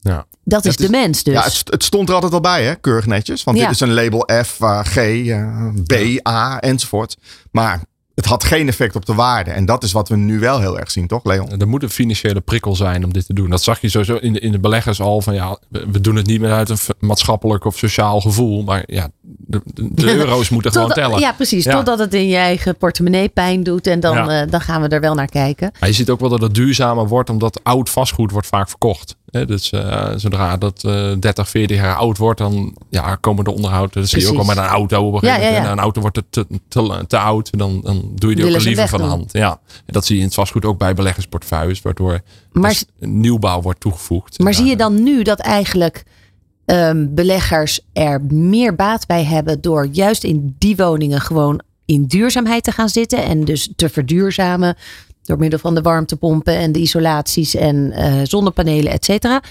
[0.02, 0.26] Ja.
[0.44, 1.34] Dat is de mens dus.
[1.34, 2.76] Ja, het, st- het stond er altijd al bij, hè?
[2.76, 3.44] keurig netjes.
[3.44, 3.64] Want Ja.
[3.64, 7.18] dit is een label F, eh, G, eh, B, A enzovoort.
[7.52, 7.82] Maar
[8.16, 9.52] het had geen effect op de waarde.
[9.52, 11.60] En dat is wat we nu wel heel erg zien, toch, Leon?
[11.60, 13.50] Er moet een financiële prikkel zijn om dit te doen.
[13.50, 16.16] Dat zag je sowieso in de, in de beleggers al van ja, we we doen
[16.16, 18.64] het niet meer uit een maatschappelijk of sociaal gevoel.
[18.64, 19.62] Maar ja, de,
[20.18, 21.20] euro's moeten gewoon tellen.
[21.20, 21.64] Ja, precies.
[21.64, 21.72] Ja.
[21.76, 23.88] Totdat het in je eigen portemonnee pijn doet.
[23.88, 24.42] En dan, Ja.
[24.42, 25.72] eh, dan gaan we er wel naar kijken.
[25.80, 29.16] Maar je ziet ook wel dat het duurzamer wordt, omdat oud vastgoed wordt vaak verkocht.
[29.32, 33.94] Dus eh, zodra dat eh 30, 40 jaar oud wordt, dan ja, komen de onderhoud.
[33.94, 35.64] Dat zie je ook al met een auto op een Ja, gegeven moment.
[35.64, 35.72] ja, ja.
[35.72, 38.88] Een auto wordt te, te, te, oud, dan, dan doe je die Willen ook liever
[38.88, 39.32] van de hand.
[39.34, 39.60] Ja.
[39.86, 42.22] En dat zie je in het vastgoed ook bij beleggersportefeuilles, waardoor
[42.52, 44.40] Maar, dus nieuwbouw wordt toegevoegd.
[44.40, 46.04] maar zie je dan nu dat eigenlijk
[46.66, 52.64] ehm, beleggers er meer baat bij hebben door juist in die woningen gewoon in duurzaamheid
[52.64, 54.76] te gaan zitten en dus te verduurzamen
[55.30, 59.42] door middel van de warmtepompen en de isolaties en eh, zonnepanelen, et cetera.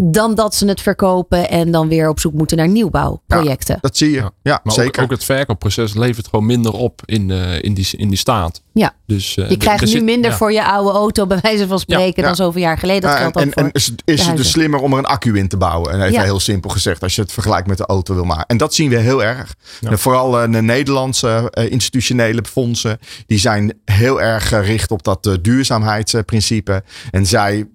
[0.00, 3.78] Dan dat ze het verkopen en dan weer op zoek moeten naar nieuwbouwprojecten.
[3.80, 4.16] Dat zie je.
[4.16, 4.60] Ja, Ja.
[4.62, 4.98] Maar zeker.
[5.02, 8.62] Ook, ook het verkoopproces levert gewoon minder op in, eh, in, die, in die staat.
[8.72, 8.92] Ja.
[9.06, 10.36] Dus, eh, Je krijgt nu zit- minder ja.
[10.36, 12.28] voor je oude auto, bij wijze van spreken, ja.
[12.28, 13.02] dan zoveel jaar geleden.
[13.10, 15.38] Dat geldt en, ook voor en is, is het dus slimmer om er een accu
[15.38, 15.92] in te bouwen?
[15.92, 16.22] En even Ja.
[16.22, 18.46] heel simpel gezegd, als je het vergelijkt met de auto wil maken.
[18.46, 19.54] En dat zien we heel erg.
[19.80, 19.90] Ja.
[19.90, 26.82] En vooral eh, de Nederlandse institutionele fondsen, die zijn heel erg gericht op dat duurzaamheidsprincipe.
[27.10, 27.66] En zij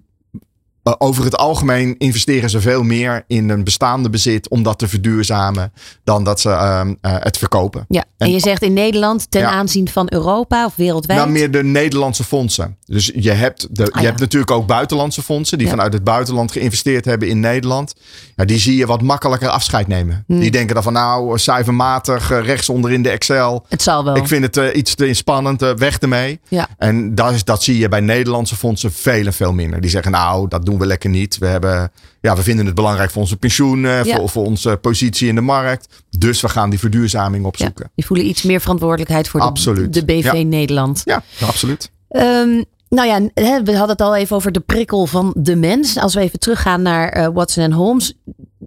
[0.84, 4.88] eh, over het algemeen investeren ze veel meer in een bestaande bezit om dat te
[4.88, 5.72] verduurzamen
[6.04, 7.84] dan dat ze ehm, eh, het verkopen.
[7.88, 9.50] Ja, en En- je zegt in Nederland ten Ja.
[9.50, 11.18] aanzien van Europa of wereldwijd.
[11.18, 12.76] Nou, meer de Nederlandse fondsen.
[12.86, 14.06] Dus je hebt, de, Ah, je ja.
[14.06, 15.72] hebt natuurlijk ook buitenlandse fondsen die Ja.
[15.72, 17.94] vanuit het buitenland geïnvesteerd hebben in Nederland.
[18.36, 20.24] Ja, die zie je wat makkelijker afscheid nemen.
[20.26, 20.40] Hmm.
[20.40, 23.64] Die denken dan van nou, cijfermatig, eh, rechtsonder in de Excel.
[23.68, 24.16] Het zal wel.
[24.16, 26.40] Ik vind het iets te spannend, eh, weg ermee.
[26.48, 26.68] Ja.
[26.78, 29.80] En dat, is, dat zie je bij Nederlandse fondsen veel en veel minder.
[29.80, 31.38] Die zeggen nou, dat doen we lekker niet.
[31.38, 34.16] We, hebben, ja, we vinden het belangrijk voor onze pensioen, eh, Ja.
[34.16, 36.04] voor, voor onze positie in de markt.
[36.18, 37.90] Dus we gaan die verduurzaming ja, opzoeken.
[37.94, 39.92] die voelen iets meer verantwoordelijkheid voor de, Absoluut.
[39.94, 40.42] de BV Ja.
[40.42, 41.02] Nederland.
[41.04, 41.90] Ja, absoluut.
[42.08, 43.20] Ehm, nou ja,
[43.64, 45.96] we hadden het al even over de prikkel van de mens.
[45.98, 48.14] Als we even teruggaan naar eh, Watson Holmes.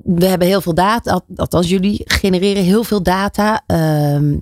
[0.04, 3.64] We hebben heel veel data, althans jullie genereren heel veel data.
[3.68, 4.36] Ehm,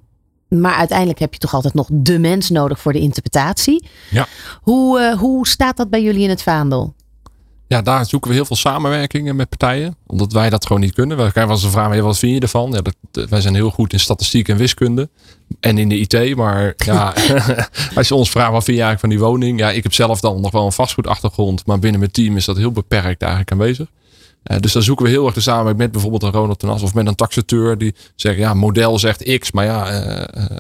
[0.48, 3.88] maar uiteindelijk heb je toch altijd nog de mens nodig voor de interpretatie.
[4.12, 4.28] Ja.
[4.62, 6.94] Hoe, eh, hoe staat dat bij jullie in het vaandel?
[7.68, 9.96] Ja, daar zoeken we heel veel samenwerkingen met partijen.
[10.08, 11.18] Omdat wij dat gewoon niet kunnen.
[11.18, 12.72] We krijgen wel eens een vraag, "Hey, wat vind je ervan?
[12.72, 15.10] Ja, dat, dat- wij zijn heel goed in statistiek en wiskunde.
[15.60, 16.36] En in de IT.
[16.36, 17.14] Maar ja,
[17.96, 19.60] als je ons vraagt, wat vind je eigenlijk van die woning?
[19.60, 21.66] Ja, ik heb zelf dan nog wel een vastgoedachtergrond.
[21.66, 23.88] Maar binnen mijn team is dat heel beperkt eigenlijk aanwezig.
[24.44, 26.94] Eh, dus dan zoeken we heel erg de samenwerking met bijvoorbeeld een Ronald Tenas of
[26.94, 30.58] met een taxateur die zegt, ja, model zegt X, maar ja, eh, eh,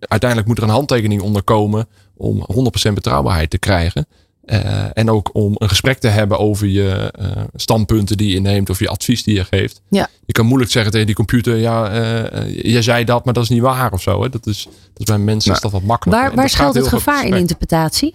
[0.00, 1.86] uiteindelijk moet er een handtekening onder komen
[2.16, 4.06] om 100% betrouwbaarheid te krijgen.
[4.44, 8.70] Eh, en ook om een gesprek te hebben over je eh, standpunten die je neemt
[8.70, 9.80] of je advies die je geeft.
[9.88, 10.08] Ja.
[10.26, 13.42] Je kan moeilijk zeggen tegen die computer, ja, eh, eh, jij zei dat, maar dat
[13.42, 14.22] is niet waar of zo.
[14.22, 14.28] Hè?
[14.28, 16.26] Dat, is, dat is bij mensen Nou, is dat wat makkelijker.
[16.26, 18.14] Waar, waar schuilt het gevaar in interpretatie?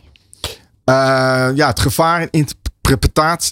[0.84, 0.94] Eh,
[1.56, 2.67] ja, het gevaar in interpretatie,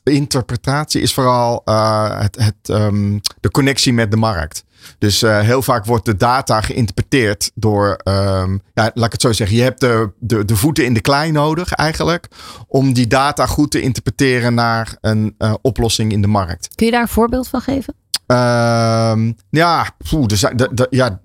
[0.04, 4.64] interpretatie is vooral eh, het, het, ehm, de connectie met de markt.
[4.98, 9.32] Dus eh, heel vaak wordt de data geïnterpreteerd door, ehm, ja, laat ik het zo
[9.32, 12.28] zeggen, je hebt de, de, de voeten in de klei nodig eigenlijk
[12.68, 16.76] om die data goed te interpreteren naar een eh, oplossing in de markt.
[16.76, 17.94] Kun je daar een voorbeeld van geven?
[18.26, 21.20] Ehm, ja, poeh, de- ja,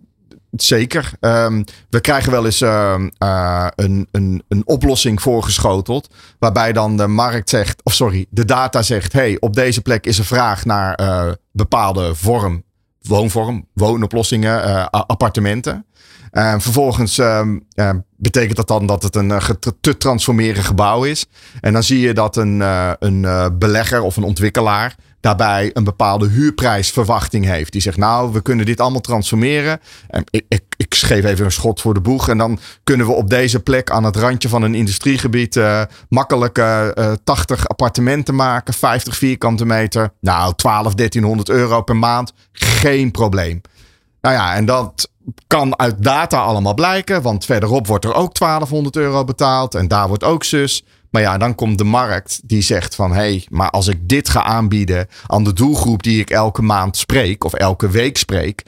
[0.50, 1.12] zeker.
[1.20, 6.14] Ehm, we krijgen wel eens ehm, eh, een, een, een oplossing voorgeschoteld.
[6.38, 10.18] Waarbij dan de markt zegt, of sorry, de data zegt: hey, op deze plek is
[10.18, 12.64] er vraag naar eh, bepaalde vorm,
[13.00, 15.84] woonvorm, woonoplossingen, eh, appartementen.
[16.30, 19.40] Eh, vervolgens ehm, eh, betekent dat dan dat het een
[19.80, 21.26] te transformeren gebouw is.
[21.60, 22.60] En dan zie je dat een,
[22.98, 27.72] een belegger of een ontwikkelaar daarbij een bepaalde huurprijsverwachting heeft.
[27.72, 29.80] Die zegt, nou, we kunnen dit allemaal transformeren.
[30.08, 32.28] En ik, ik, ik geef even een schot voor de boeg.
[32.28, 36.58] En dan kunnen we op deze plek aan het randje van een industriegebied eh, makkelijk
[36.58, 38.74] eh, eh, 80 appartementen maken.
[38.74, 40.12] 50 vierkante meter.
[40.20, 42.32] Nou, 12, 1300 euro per maand.
[42.52, 43.60] Geen probleem.
[44.20, 45.10] Nou ja, en dat
[45.46, 47.22] kan uit data allemaal blijken.
[47.22, 49.74] Want verderop wordt er ook 1200 euro betaald.
[49.74, 50.84] En daar wordt ook zus.
[51.10, 54.28] Maar ja, dan komt de markt die zegt van hé, hey, maar als ik dit
[54.28, 58.62] ga aanbieden aan de doelgroep die ik elke maand spreek of elke week spreek,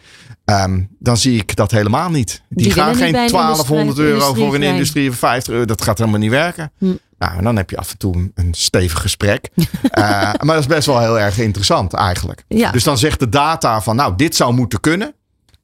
[0.45, 2.43] ehm, dan zie ik dat helemaal niet.
[2.49, 5.65] Die, Die gaan geen een 1200 euro voor een industrie of 50 euro.
[5.65, 6.73] Dat gaat helemaal niet werken.
[6.79, 6.95] Hm.
[7.19, 9.51] Nou, en dan heb je af en toe een stevig gesprek.
[9.83, 12.45] Eh, maar dat is best wel heel erg interessant eigenlijk.
[12.49, 12.71] Ja.
[12.71, 15.15] Dus dan zegt de data van nou, dit zou moeten kunnen.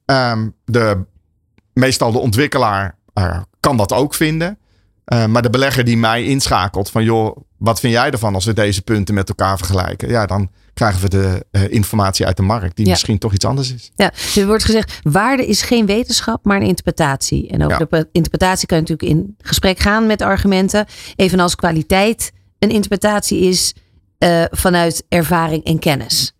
[0.05, 1.05] Ehm, de,
[1.73, 4.57] meestal de ontwikkelaar eh, kan dat ook vinden.
[5.09, 8.53] Eh, maar de belegger die mij inschakelt van joh, wat vind jij ervan als we
[8.53, 10.09] deze punten met elkaar vergelijken?
[10.09, 12.91] Ja, dan krijgen we de eh, informatie uit de markt die Ja.
[12.91, 13.91] misschien toch iets anders is.
[13.95, 17.47] Ja, er wordt gezegd, waarde is geen wetenschap, maar een interpretatie.
[17.49, 17.97] En over Ja.
[17.97, 20.85] de interpretatie kan je natuurlijk in gesprek gaan met argumenten.
[21.15, 23.73] Evenals kwaliteit een interpretatie is
[24.17, 26.33] eh, vanuit ervaring en kennis.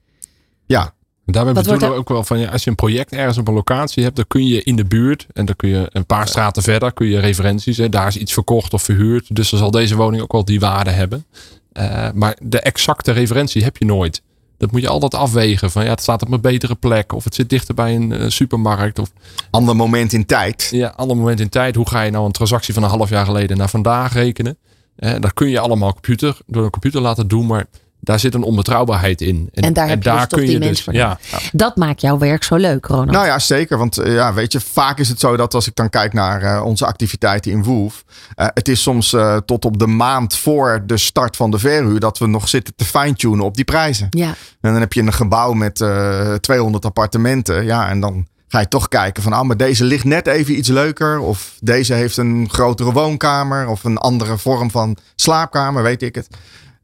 [0.66, 0.94] Ja,
[1.30, 3.48] En Daarbij Wat bedoelen we ook wel van ja, als je een project ergens op
[3.48, 6.28] een locatie hebt, dan kun je in de buurt en dan kun je een paar
[6.28, 7.78] straten verder, kun je referenties.
[7.78, 9.36] Hè, daar is iets verkocht of verhuurd.
[9.36, 11.26] Dus dan zal deze woning ook wel die waarde hebben.
[11.72, 14.22] Eh, maar de exacte referentie heb je nooit.
[14.58, 15.72] Dat moet je altijd afwegen.
[15.72, 17.14] Van ja, het staat op een betere plek.
[17.14, 19.00] Of het zit dichter bij een eh, supermarkt.
[19.00, 19.12] Of
[19.50, 20.70] ander moment in tijd.
[20.72, 21.76] ja, ander moment in tijd.
[21.76, 24.58] Hoe ga je nou een transactie van een half jaar geleden naar vandaag rekenen?
[24.96, 27.46] Eh, dat kun je allemaal computer, door een computer laten doen.
[27.46, 27.66] Maar
[28.00, 29.50] daar zit een onbetrouwbaarheid in.
[29.54, 31.20] En daar heb je dus toch die mens voor ja,
[31.52, 33.12] Dat maakt jouw werk zo leuk, Ronald.
[33.12, 33.78] Nou ja, zeker.
[33.78, 36.42] Want eh, ja, weet je, vaak is het zo dat als ik dan kijk naar
[36.42, 38.04] eh, onze activiteiten in Woef.
[38.36, 42.00] eh, het is soms eh, tot op de maand voor de start van de verhuur
[42.00, 44.08] dat we nog zitten te fine-tunen op die prijzen.
[44.10, 44.28] ja,
[44.62, 47.66] En dan heb je een gebouw met eh 200 appartementen.
[47.66, 50.70] Ja, en dan ga je toch kijken van, ah, maar deze ligt net even iets
[50.70, 51.20] leuker.
[51.20, 53.68] Of deze heeft een grotere woonkamer.
[53.68, 56.28] Of een andere vorm van slaapkamer, weet ik het.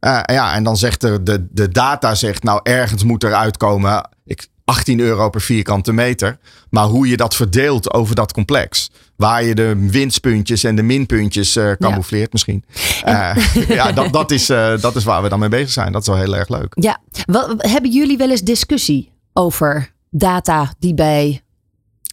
[0.06, 4.10] Eh, ja, en dan zegt er, de, de data zegt, nou ergens moet er uitkomen
[4.26, 6.38] ik, 18 euro per vierkante meter.
[6.70, 8.92] Maar hoe je dat verdeelt over dat complex.
[9.16, 12.64] Waar je de winstpuntjes en de minpuntjes eh camoufleert misschien.
[13.04, 13.36] Eh,
[13.68, 14.46] ja, dat, dat, is,
[14.82, 15.92] dat is waar we dan mee bezig zijn.
[15.92, 16.74] Dat is wel heel erg leuk.
[16.80, 16.98] ja.
[17.26, 21.45] Wat, hebben jullie wel eens discussie over data die bij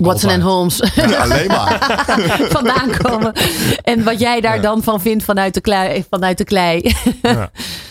[0.05, 2.05] Watson en Holmes Alleen maar.
[2.59, 3.32] vandaan komen?
[3.82, 6.05] En wat jij daar dan van vindt vanuit de klei?
[6.11, 6.94] Vanuit de klei.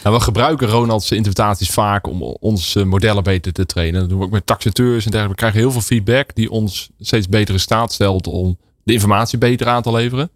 [0.03, 3.99] Nou, we gebruiken Ronald's interpretaties vaak om onze modellen beter te trainen.
[3.99, 5.29] Dat doen we ook met taxateurs en dergelijke.
[5.29, 9.37] We krijgen heel veel feedback die ons steeds beter in staat stelt om de informatie
[9.37, 10.29] beter aan te leveren.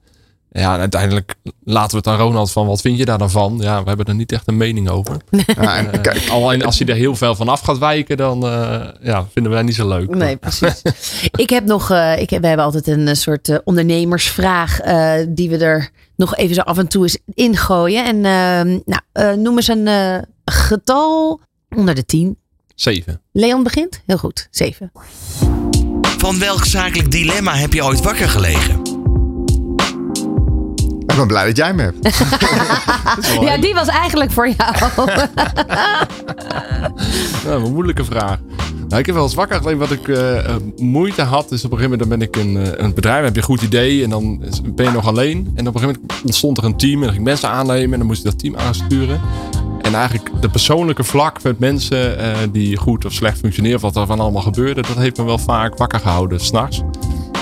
[0.58, 3.58] Ja, en uiteindelijk laten we het aan Ronald van wat vind je daar dan van?
[3.62, 5.18] Ja, we hebben er niet echt een mening over.
[5.62, 8.88] Ja, en kijk, Alleen als hij er heel veel van af gaat wijken, dan eh,
[9.02, 10.16] ja, vinden wij niet zo leuk.
[10.16, 10.82] Nee, precies.
[11.44, 15.14] ik heb nog, eh, ik heb, we hebben altijd een eh, soort eh, ondernemersvraag eh,
[15.30, 18.06] die we er nog even zo af en toe eens ingooien.
[18.06, 21.40] En eh, nou, eh, noem eens een eh, getal
[21.76, 22.38] onder de tien.
[22.76, 23.22] Zeven.
[23.32, 24.02] Leon begint?
[24.06, 24.92] Heel goed, zeven.
[26.18, 28.85] Van welk zakelijk dilemma heb je ooit wakker gelegen?
[31.08, 31.98] Ik ben blij dat jij me hebt.
[33.42, 34.76] Ja, die was eigenlijk voor jou.
[37.46, 38.38] Nou, een moeilijke vraag.
[38.88, 41.52] Nou, ik heb wel eens wakker gelegen wat ik eh, eh, moeite had.
[41.52, 43.48] Is op een gegeven moment dan ben ik een, eh, een bedrijf, heb je een
[43.48, 44.44] goed idee en dan
[44.76, 45.52] ben je nog alleen.
[45.56, 47.92] En op een gegeven moment ontstond er een team en dan ging ik mensen aannemen
[47.92, 49.22] en dan moest ik dat team aansturen.
[49.86, 54.06] En eigenlijk de persoonlijke vlak met mensen eh, die goed of slecht functioneren, wat er
[54.06, 56.82] van allemaal gebeurde, dat heeft me wel vaak wakker gehouden, s'nachts.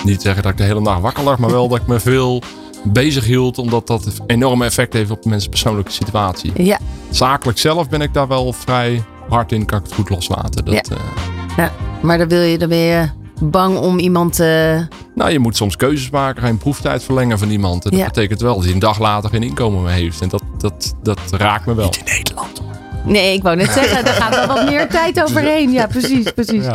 [0.03, 2.41] Niet zeggen dat ik de hele nacht wakker lag, maar wel dat ik me veel
[2.84, 6.51] bezig hield, omdat dat enorm effect heeft op mensen persoonlijke situatie.
[6.63, 6.79] ja,
[7.09, 10.65] Zakelijk zelf ben ik daar wel vrij hard in, kan ik het goed loslaten.
[10.65, 10.95] Dat, Ja.
[10.95, 11.71] eh, ja,
[12.01, 13.09] maar dan, wil je, dan ben je
[13.41, 14.79] bang om iemand eh,
[15.15, 17.84] nou, je moet soms keuzes maken, ga je een proeftijd verlengen van iemand.
[17.86, 18.05] En dat Ja.
[18.05, 20.21] betekent wel dat hij een dag later geen inkomen meer heeft.
[20.21, 21.89] En dat, dat, dat raakt me wel.
[21.89, 22.61] In Nederland.
[23.05, 25.71] Nee, ik wou net zeggen, daar gaat wel wat meer tijd overheen.
[25.71, 26.65] Ja, precies, precies.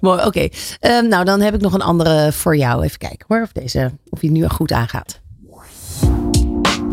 [0.00, 0.48] Mooi, oké.
[0.80, 2.82] Ehm, nou, dan heb ik nog een andere voor jou.
[2.84, 5.20] Even kijken hoor, of, deze, of die nu goed aangaat.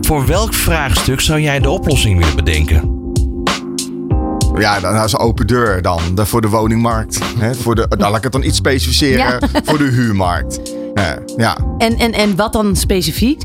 [0.06, 3.02] Voor welk vraagstuk zou jij de oplossing willen bedenken?
[4.58, 6.00] Ja, dan is een open deur dan.
[6.16, 7.20] De- voor de woningmarkt.
[7.38, 9.50] Hè, voor de, dan laat ik het dan iets specificeren.
[9.64, 10.60] Voor de huurmarkt.
[10.94, 11.58] Ja, ja.
[11.78, 13.42] En, en, en wat dan specifiek?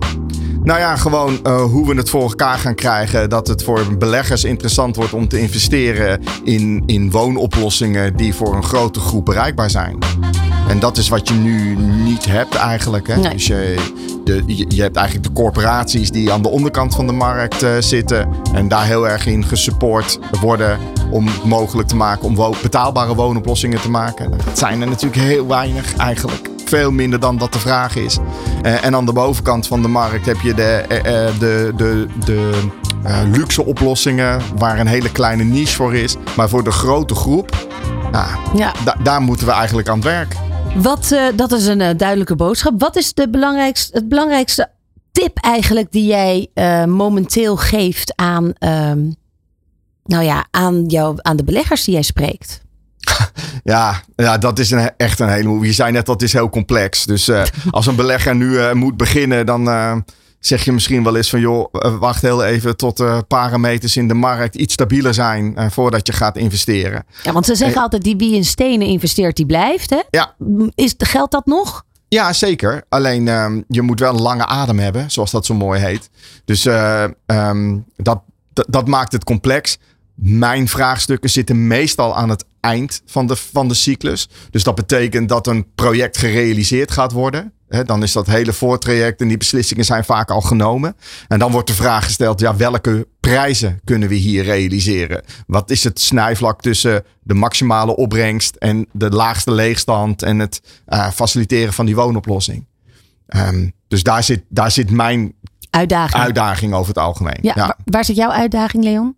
[0.68, 3.30] Nou ja, gewoon eh, hoe we het voor elkaar gaan krijgen.
[3.30, 8.62] Dat het voor beleggers interessant wordt om te investeren in, in woonoplossingen die voor een
[8.62, 9.98] grote groep bereikbaar zijn.
[10.68, 13.06] En dat is wat je nu niet hebt eigenlijk.
[13.06, 13.16] Hè?
[13.16, 13.32] Nee.
[13.32, 13.76] Dus je,
[14.24, 18.28] de, je, hebt eigenlijk de corporaties die aan de onderkant van de markt eh, zitten.
[18.52, 20.78] En daar heel erg in gesupport worden
[21.10, 24.30] om het mogelijk te maken om wo- betaalbare woonoplossingen te maken.
[24.30, 26.47] Dat zijn er natuurlijk heel weinig eigenlijk.
[26.68, 28.18] Veel minder dan dat de vraag is.
[28.62, 32.06] Eh, en aan de bovenkant van de markt heb je de, eh, eh, de, de,
[32.24, 32.50] de
[33.32, 36.16] luxe oplossingen waar een hele kleine niche voor is.
[36.36, 37.66] Maar voor de grote groep,
[38.12, 38.72] nou, Ja.
[38.84, 40.34] da- daar moeten we eigenlijk aan het werk.
[40.76, 42.80] Wat, dat is een duidelijke boodschap.
[42.80, 44.70] Wat is de belangrijkste, het belangrijkste
[45.12, 46.50] tip eigenlijk die jij
[46.86, 48.98] momenteel geeft aan, ehm,
[50.04, 52.60] nou ja, aan, jou, aan de beleggers die jij spreekt?
[53.64, 55.66] Ja, ja dat is een, echt een hele.
[55.66, 57.04] Je zei net dat is heel complex.
[57.04, 59.96] Dus uh, als een belegger nu uh, moet beginnen, dan uh,
[60.40, 64.14] zeg je misschien wel eens van joh, wacht heel even tot de parameters in de
[64.14, 67.04] markt iets stabieler zijn voordat je gaat investeren.
[67.22, 69.90] Ja, want ze zeggen altijd die wie in stenen investeert, die blijft.
[69.90, 70.02] Hè?
[70.10, 70.34] Ja.
[70.74, 71.84] Is, geldt dat nog?
[72.08, 72.84] Ja, zeker.
[72.88, 76.10] Alleen um, je moet wel een lange adem hebben, zoals dat zo mooi heet.
[76.44, 76.64] Dus
[77.26, 79.78] um, dat, dat maakt het complex.
[80.20, 84.28] Mijn vraagstukken zitten meestal aan het eind van de, van de cyclus.
[84.50, 87.52] Dus dat betekent dat een project gerealiseerd gaat worden.
[87.84, 90.96] dan is dat hele voortraject en die beslissingen zijn vaak al genomen.
[91.28, 95.22] En dan wordt de vraag gesteld: ja, welke prijzen kunnen we hier realiseren?
[95.46, 101.10] Wat is het snijvlak tussen de maximale opbrengst en de laagste leegstand en het uh,
[101.10, 102.66] faciliteren van die woonoplossing?
[103.28, 105.34] Um, dus daar zit, daar zit mijn
[105.70, 106.22] uitdaging.
[106.22, 107.38] uitdaging over het algemeen.
[107.40, 107.76] Ja, ja.
[107.84, 109.16] Waar zit jouw uitdaging, Leon?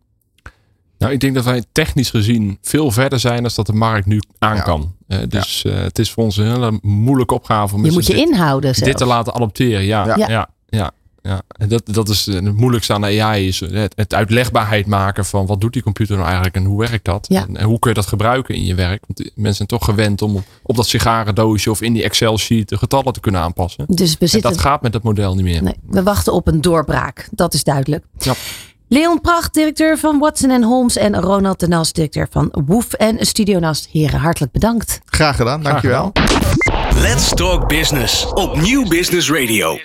[1.01, 4.20] Nou, ik denk dat wij technisch gezien veel verder zijn dan dat de markt nu
[4.38, 4.62] aan ja.
[4.62, 4.94] kan.
[5.09, 5.70] Uh, dus ja.
[5.70, 8.74] uh, het is voor ons een hele moeilijke opgave om je moet je dit, inhouden
[8.74, 8.90] zelfs.
[8.90, 9.84] dit te laten adopteren.
[9.84, 10.48] Ja, ja, ja.
[10.68, 10.90] ja,
[11.22, 11.42] ja.
[11.48, 15.46] En dat, dat is het moeilijkste aan de AI is het, het uitlegbaarheid maken van
[15.46, 17.26] wat doet die computer nou eigenlijk en hoe werkt dat?
[17.28, 17.46] Ja.
[17.46, 19.05] En, en, hoe kun je dat gebruiken in je werk?
[19.07, 22.68] Want mensen zijn toch gewend om op, op dat sigarendoosje of in die Excel sheet
[22.68, 23.84] de getallen te kunnen aanpassen.
[23.88, 24.51] Dus we zitten...
[24.51, 25.62] En dat gaat met dat model niet meer.
[25.62, 27.28] Nee, we wachten op een doorbraak.
[27.30, 28.05] Dat is duidelijk.
[28.18, 28.34] Ja.
[28.93, 30.97] Leon Pracht, directeur van Watson Holmes.
[30.97, 33.88] En Ronald de Nas, directeur van Woef en Studio Nast.
[33.91, 35.01] Heren, hartelijk bedankt.
[35.05, 36.12] Graag gedaan, dankjewel.
[36.95, 39.78] Let's Talk Business op Nieuw Business Radio.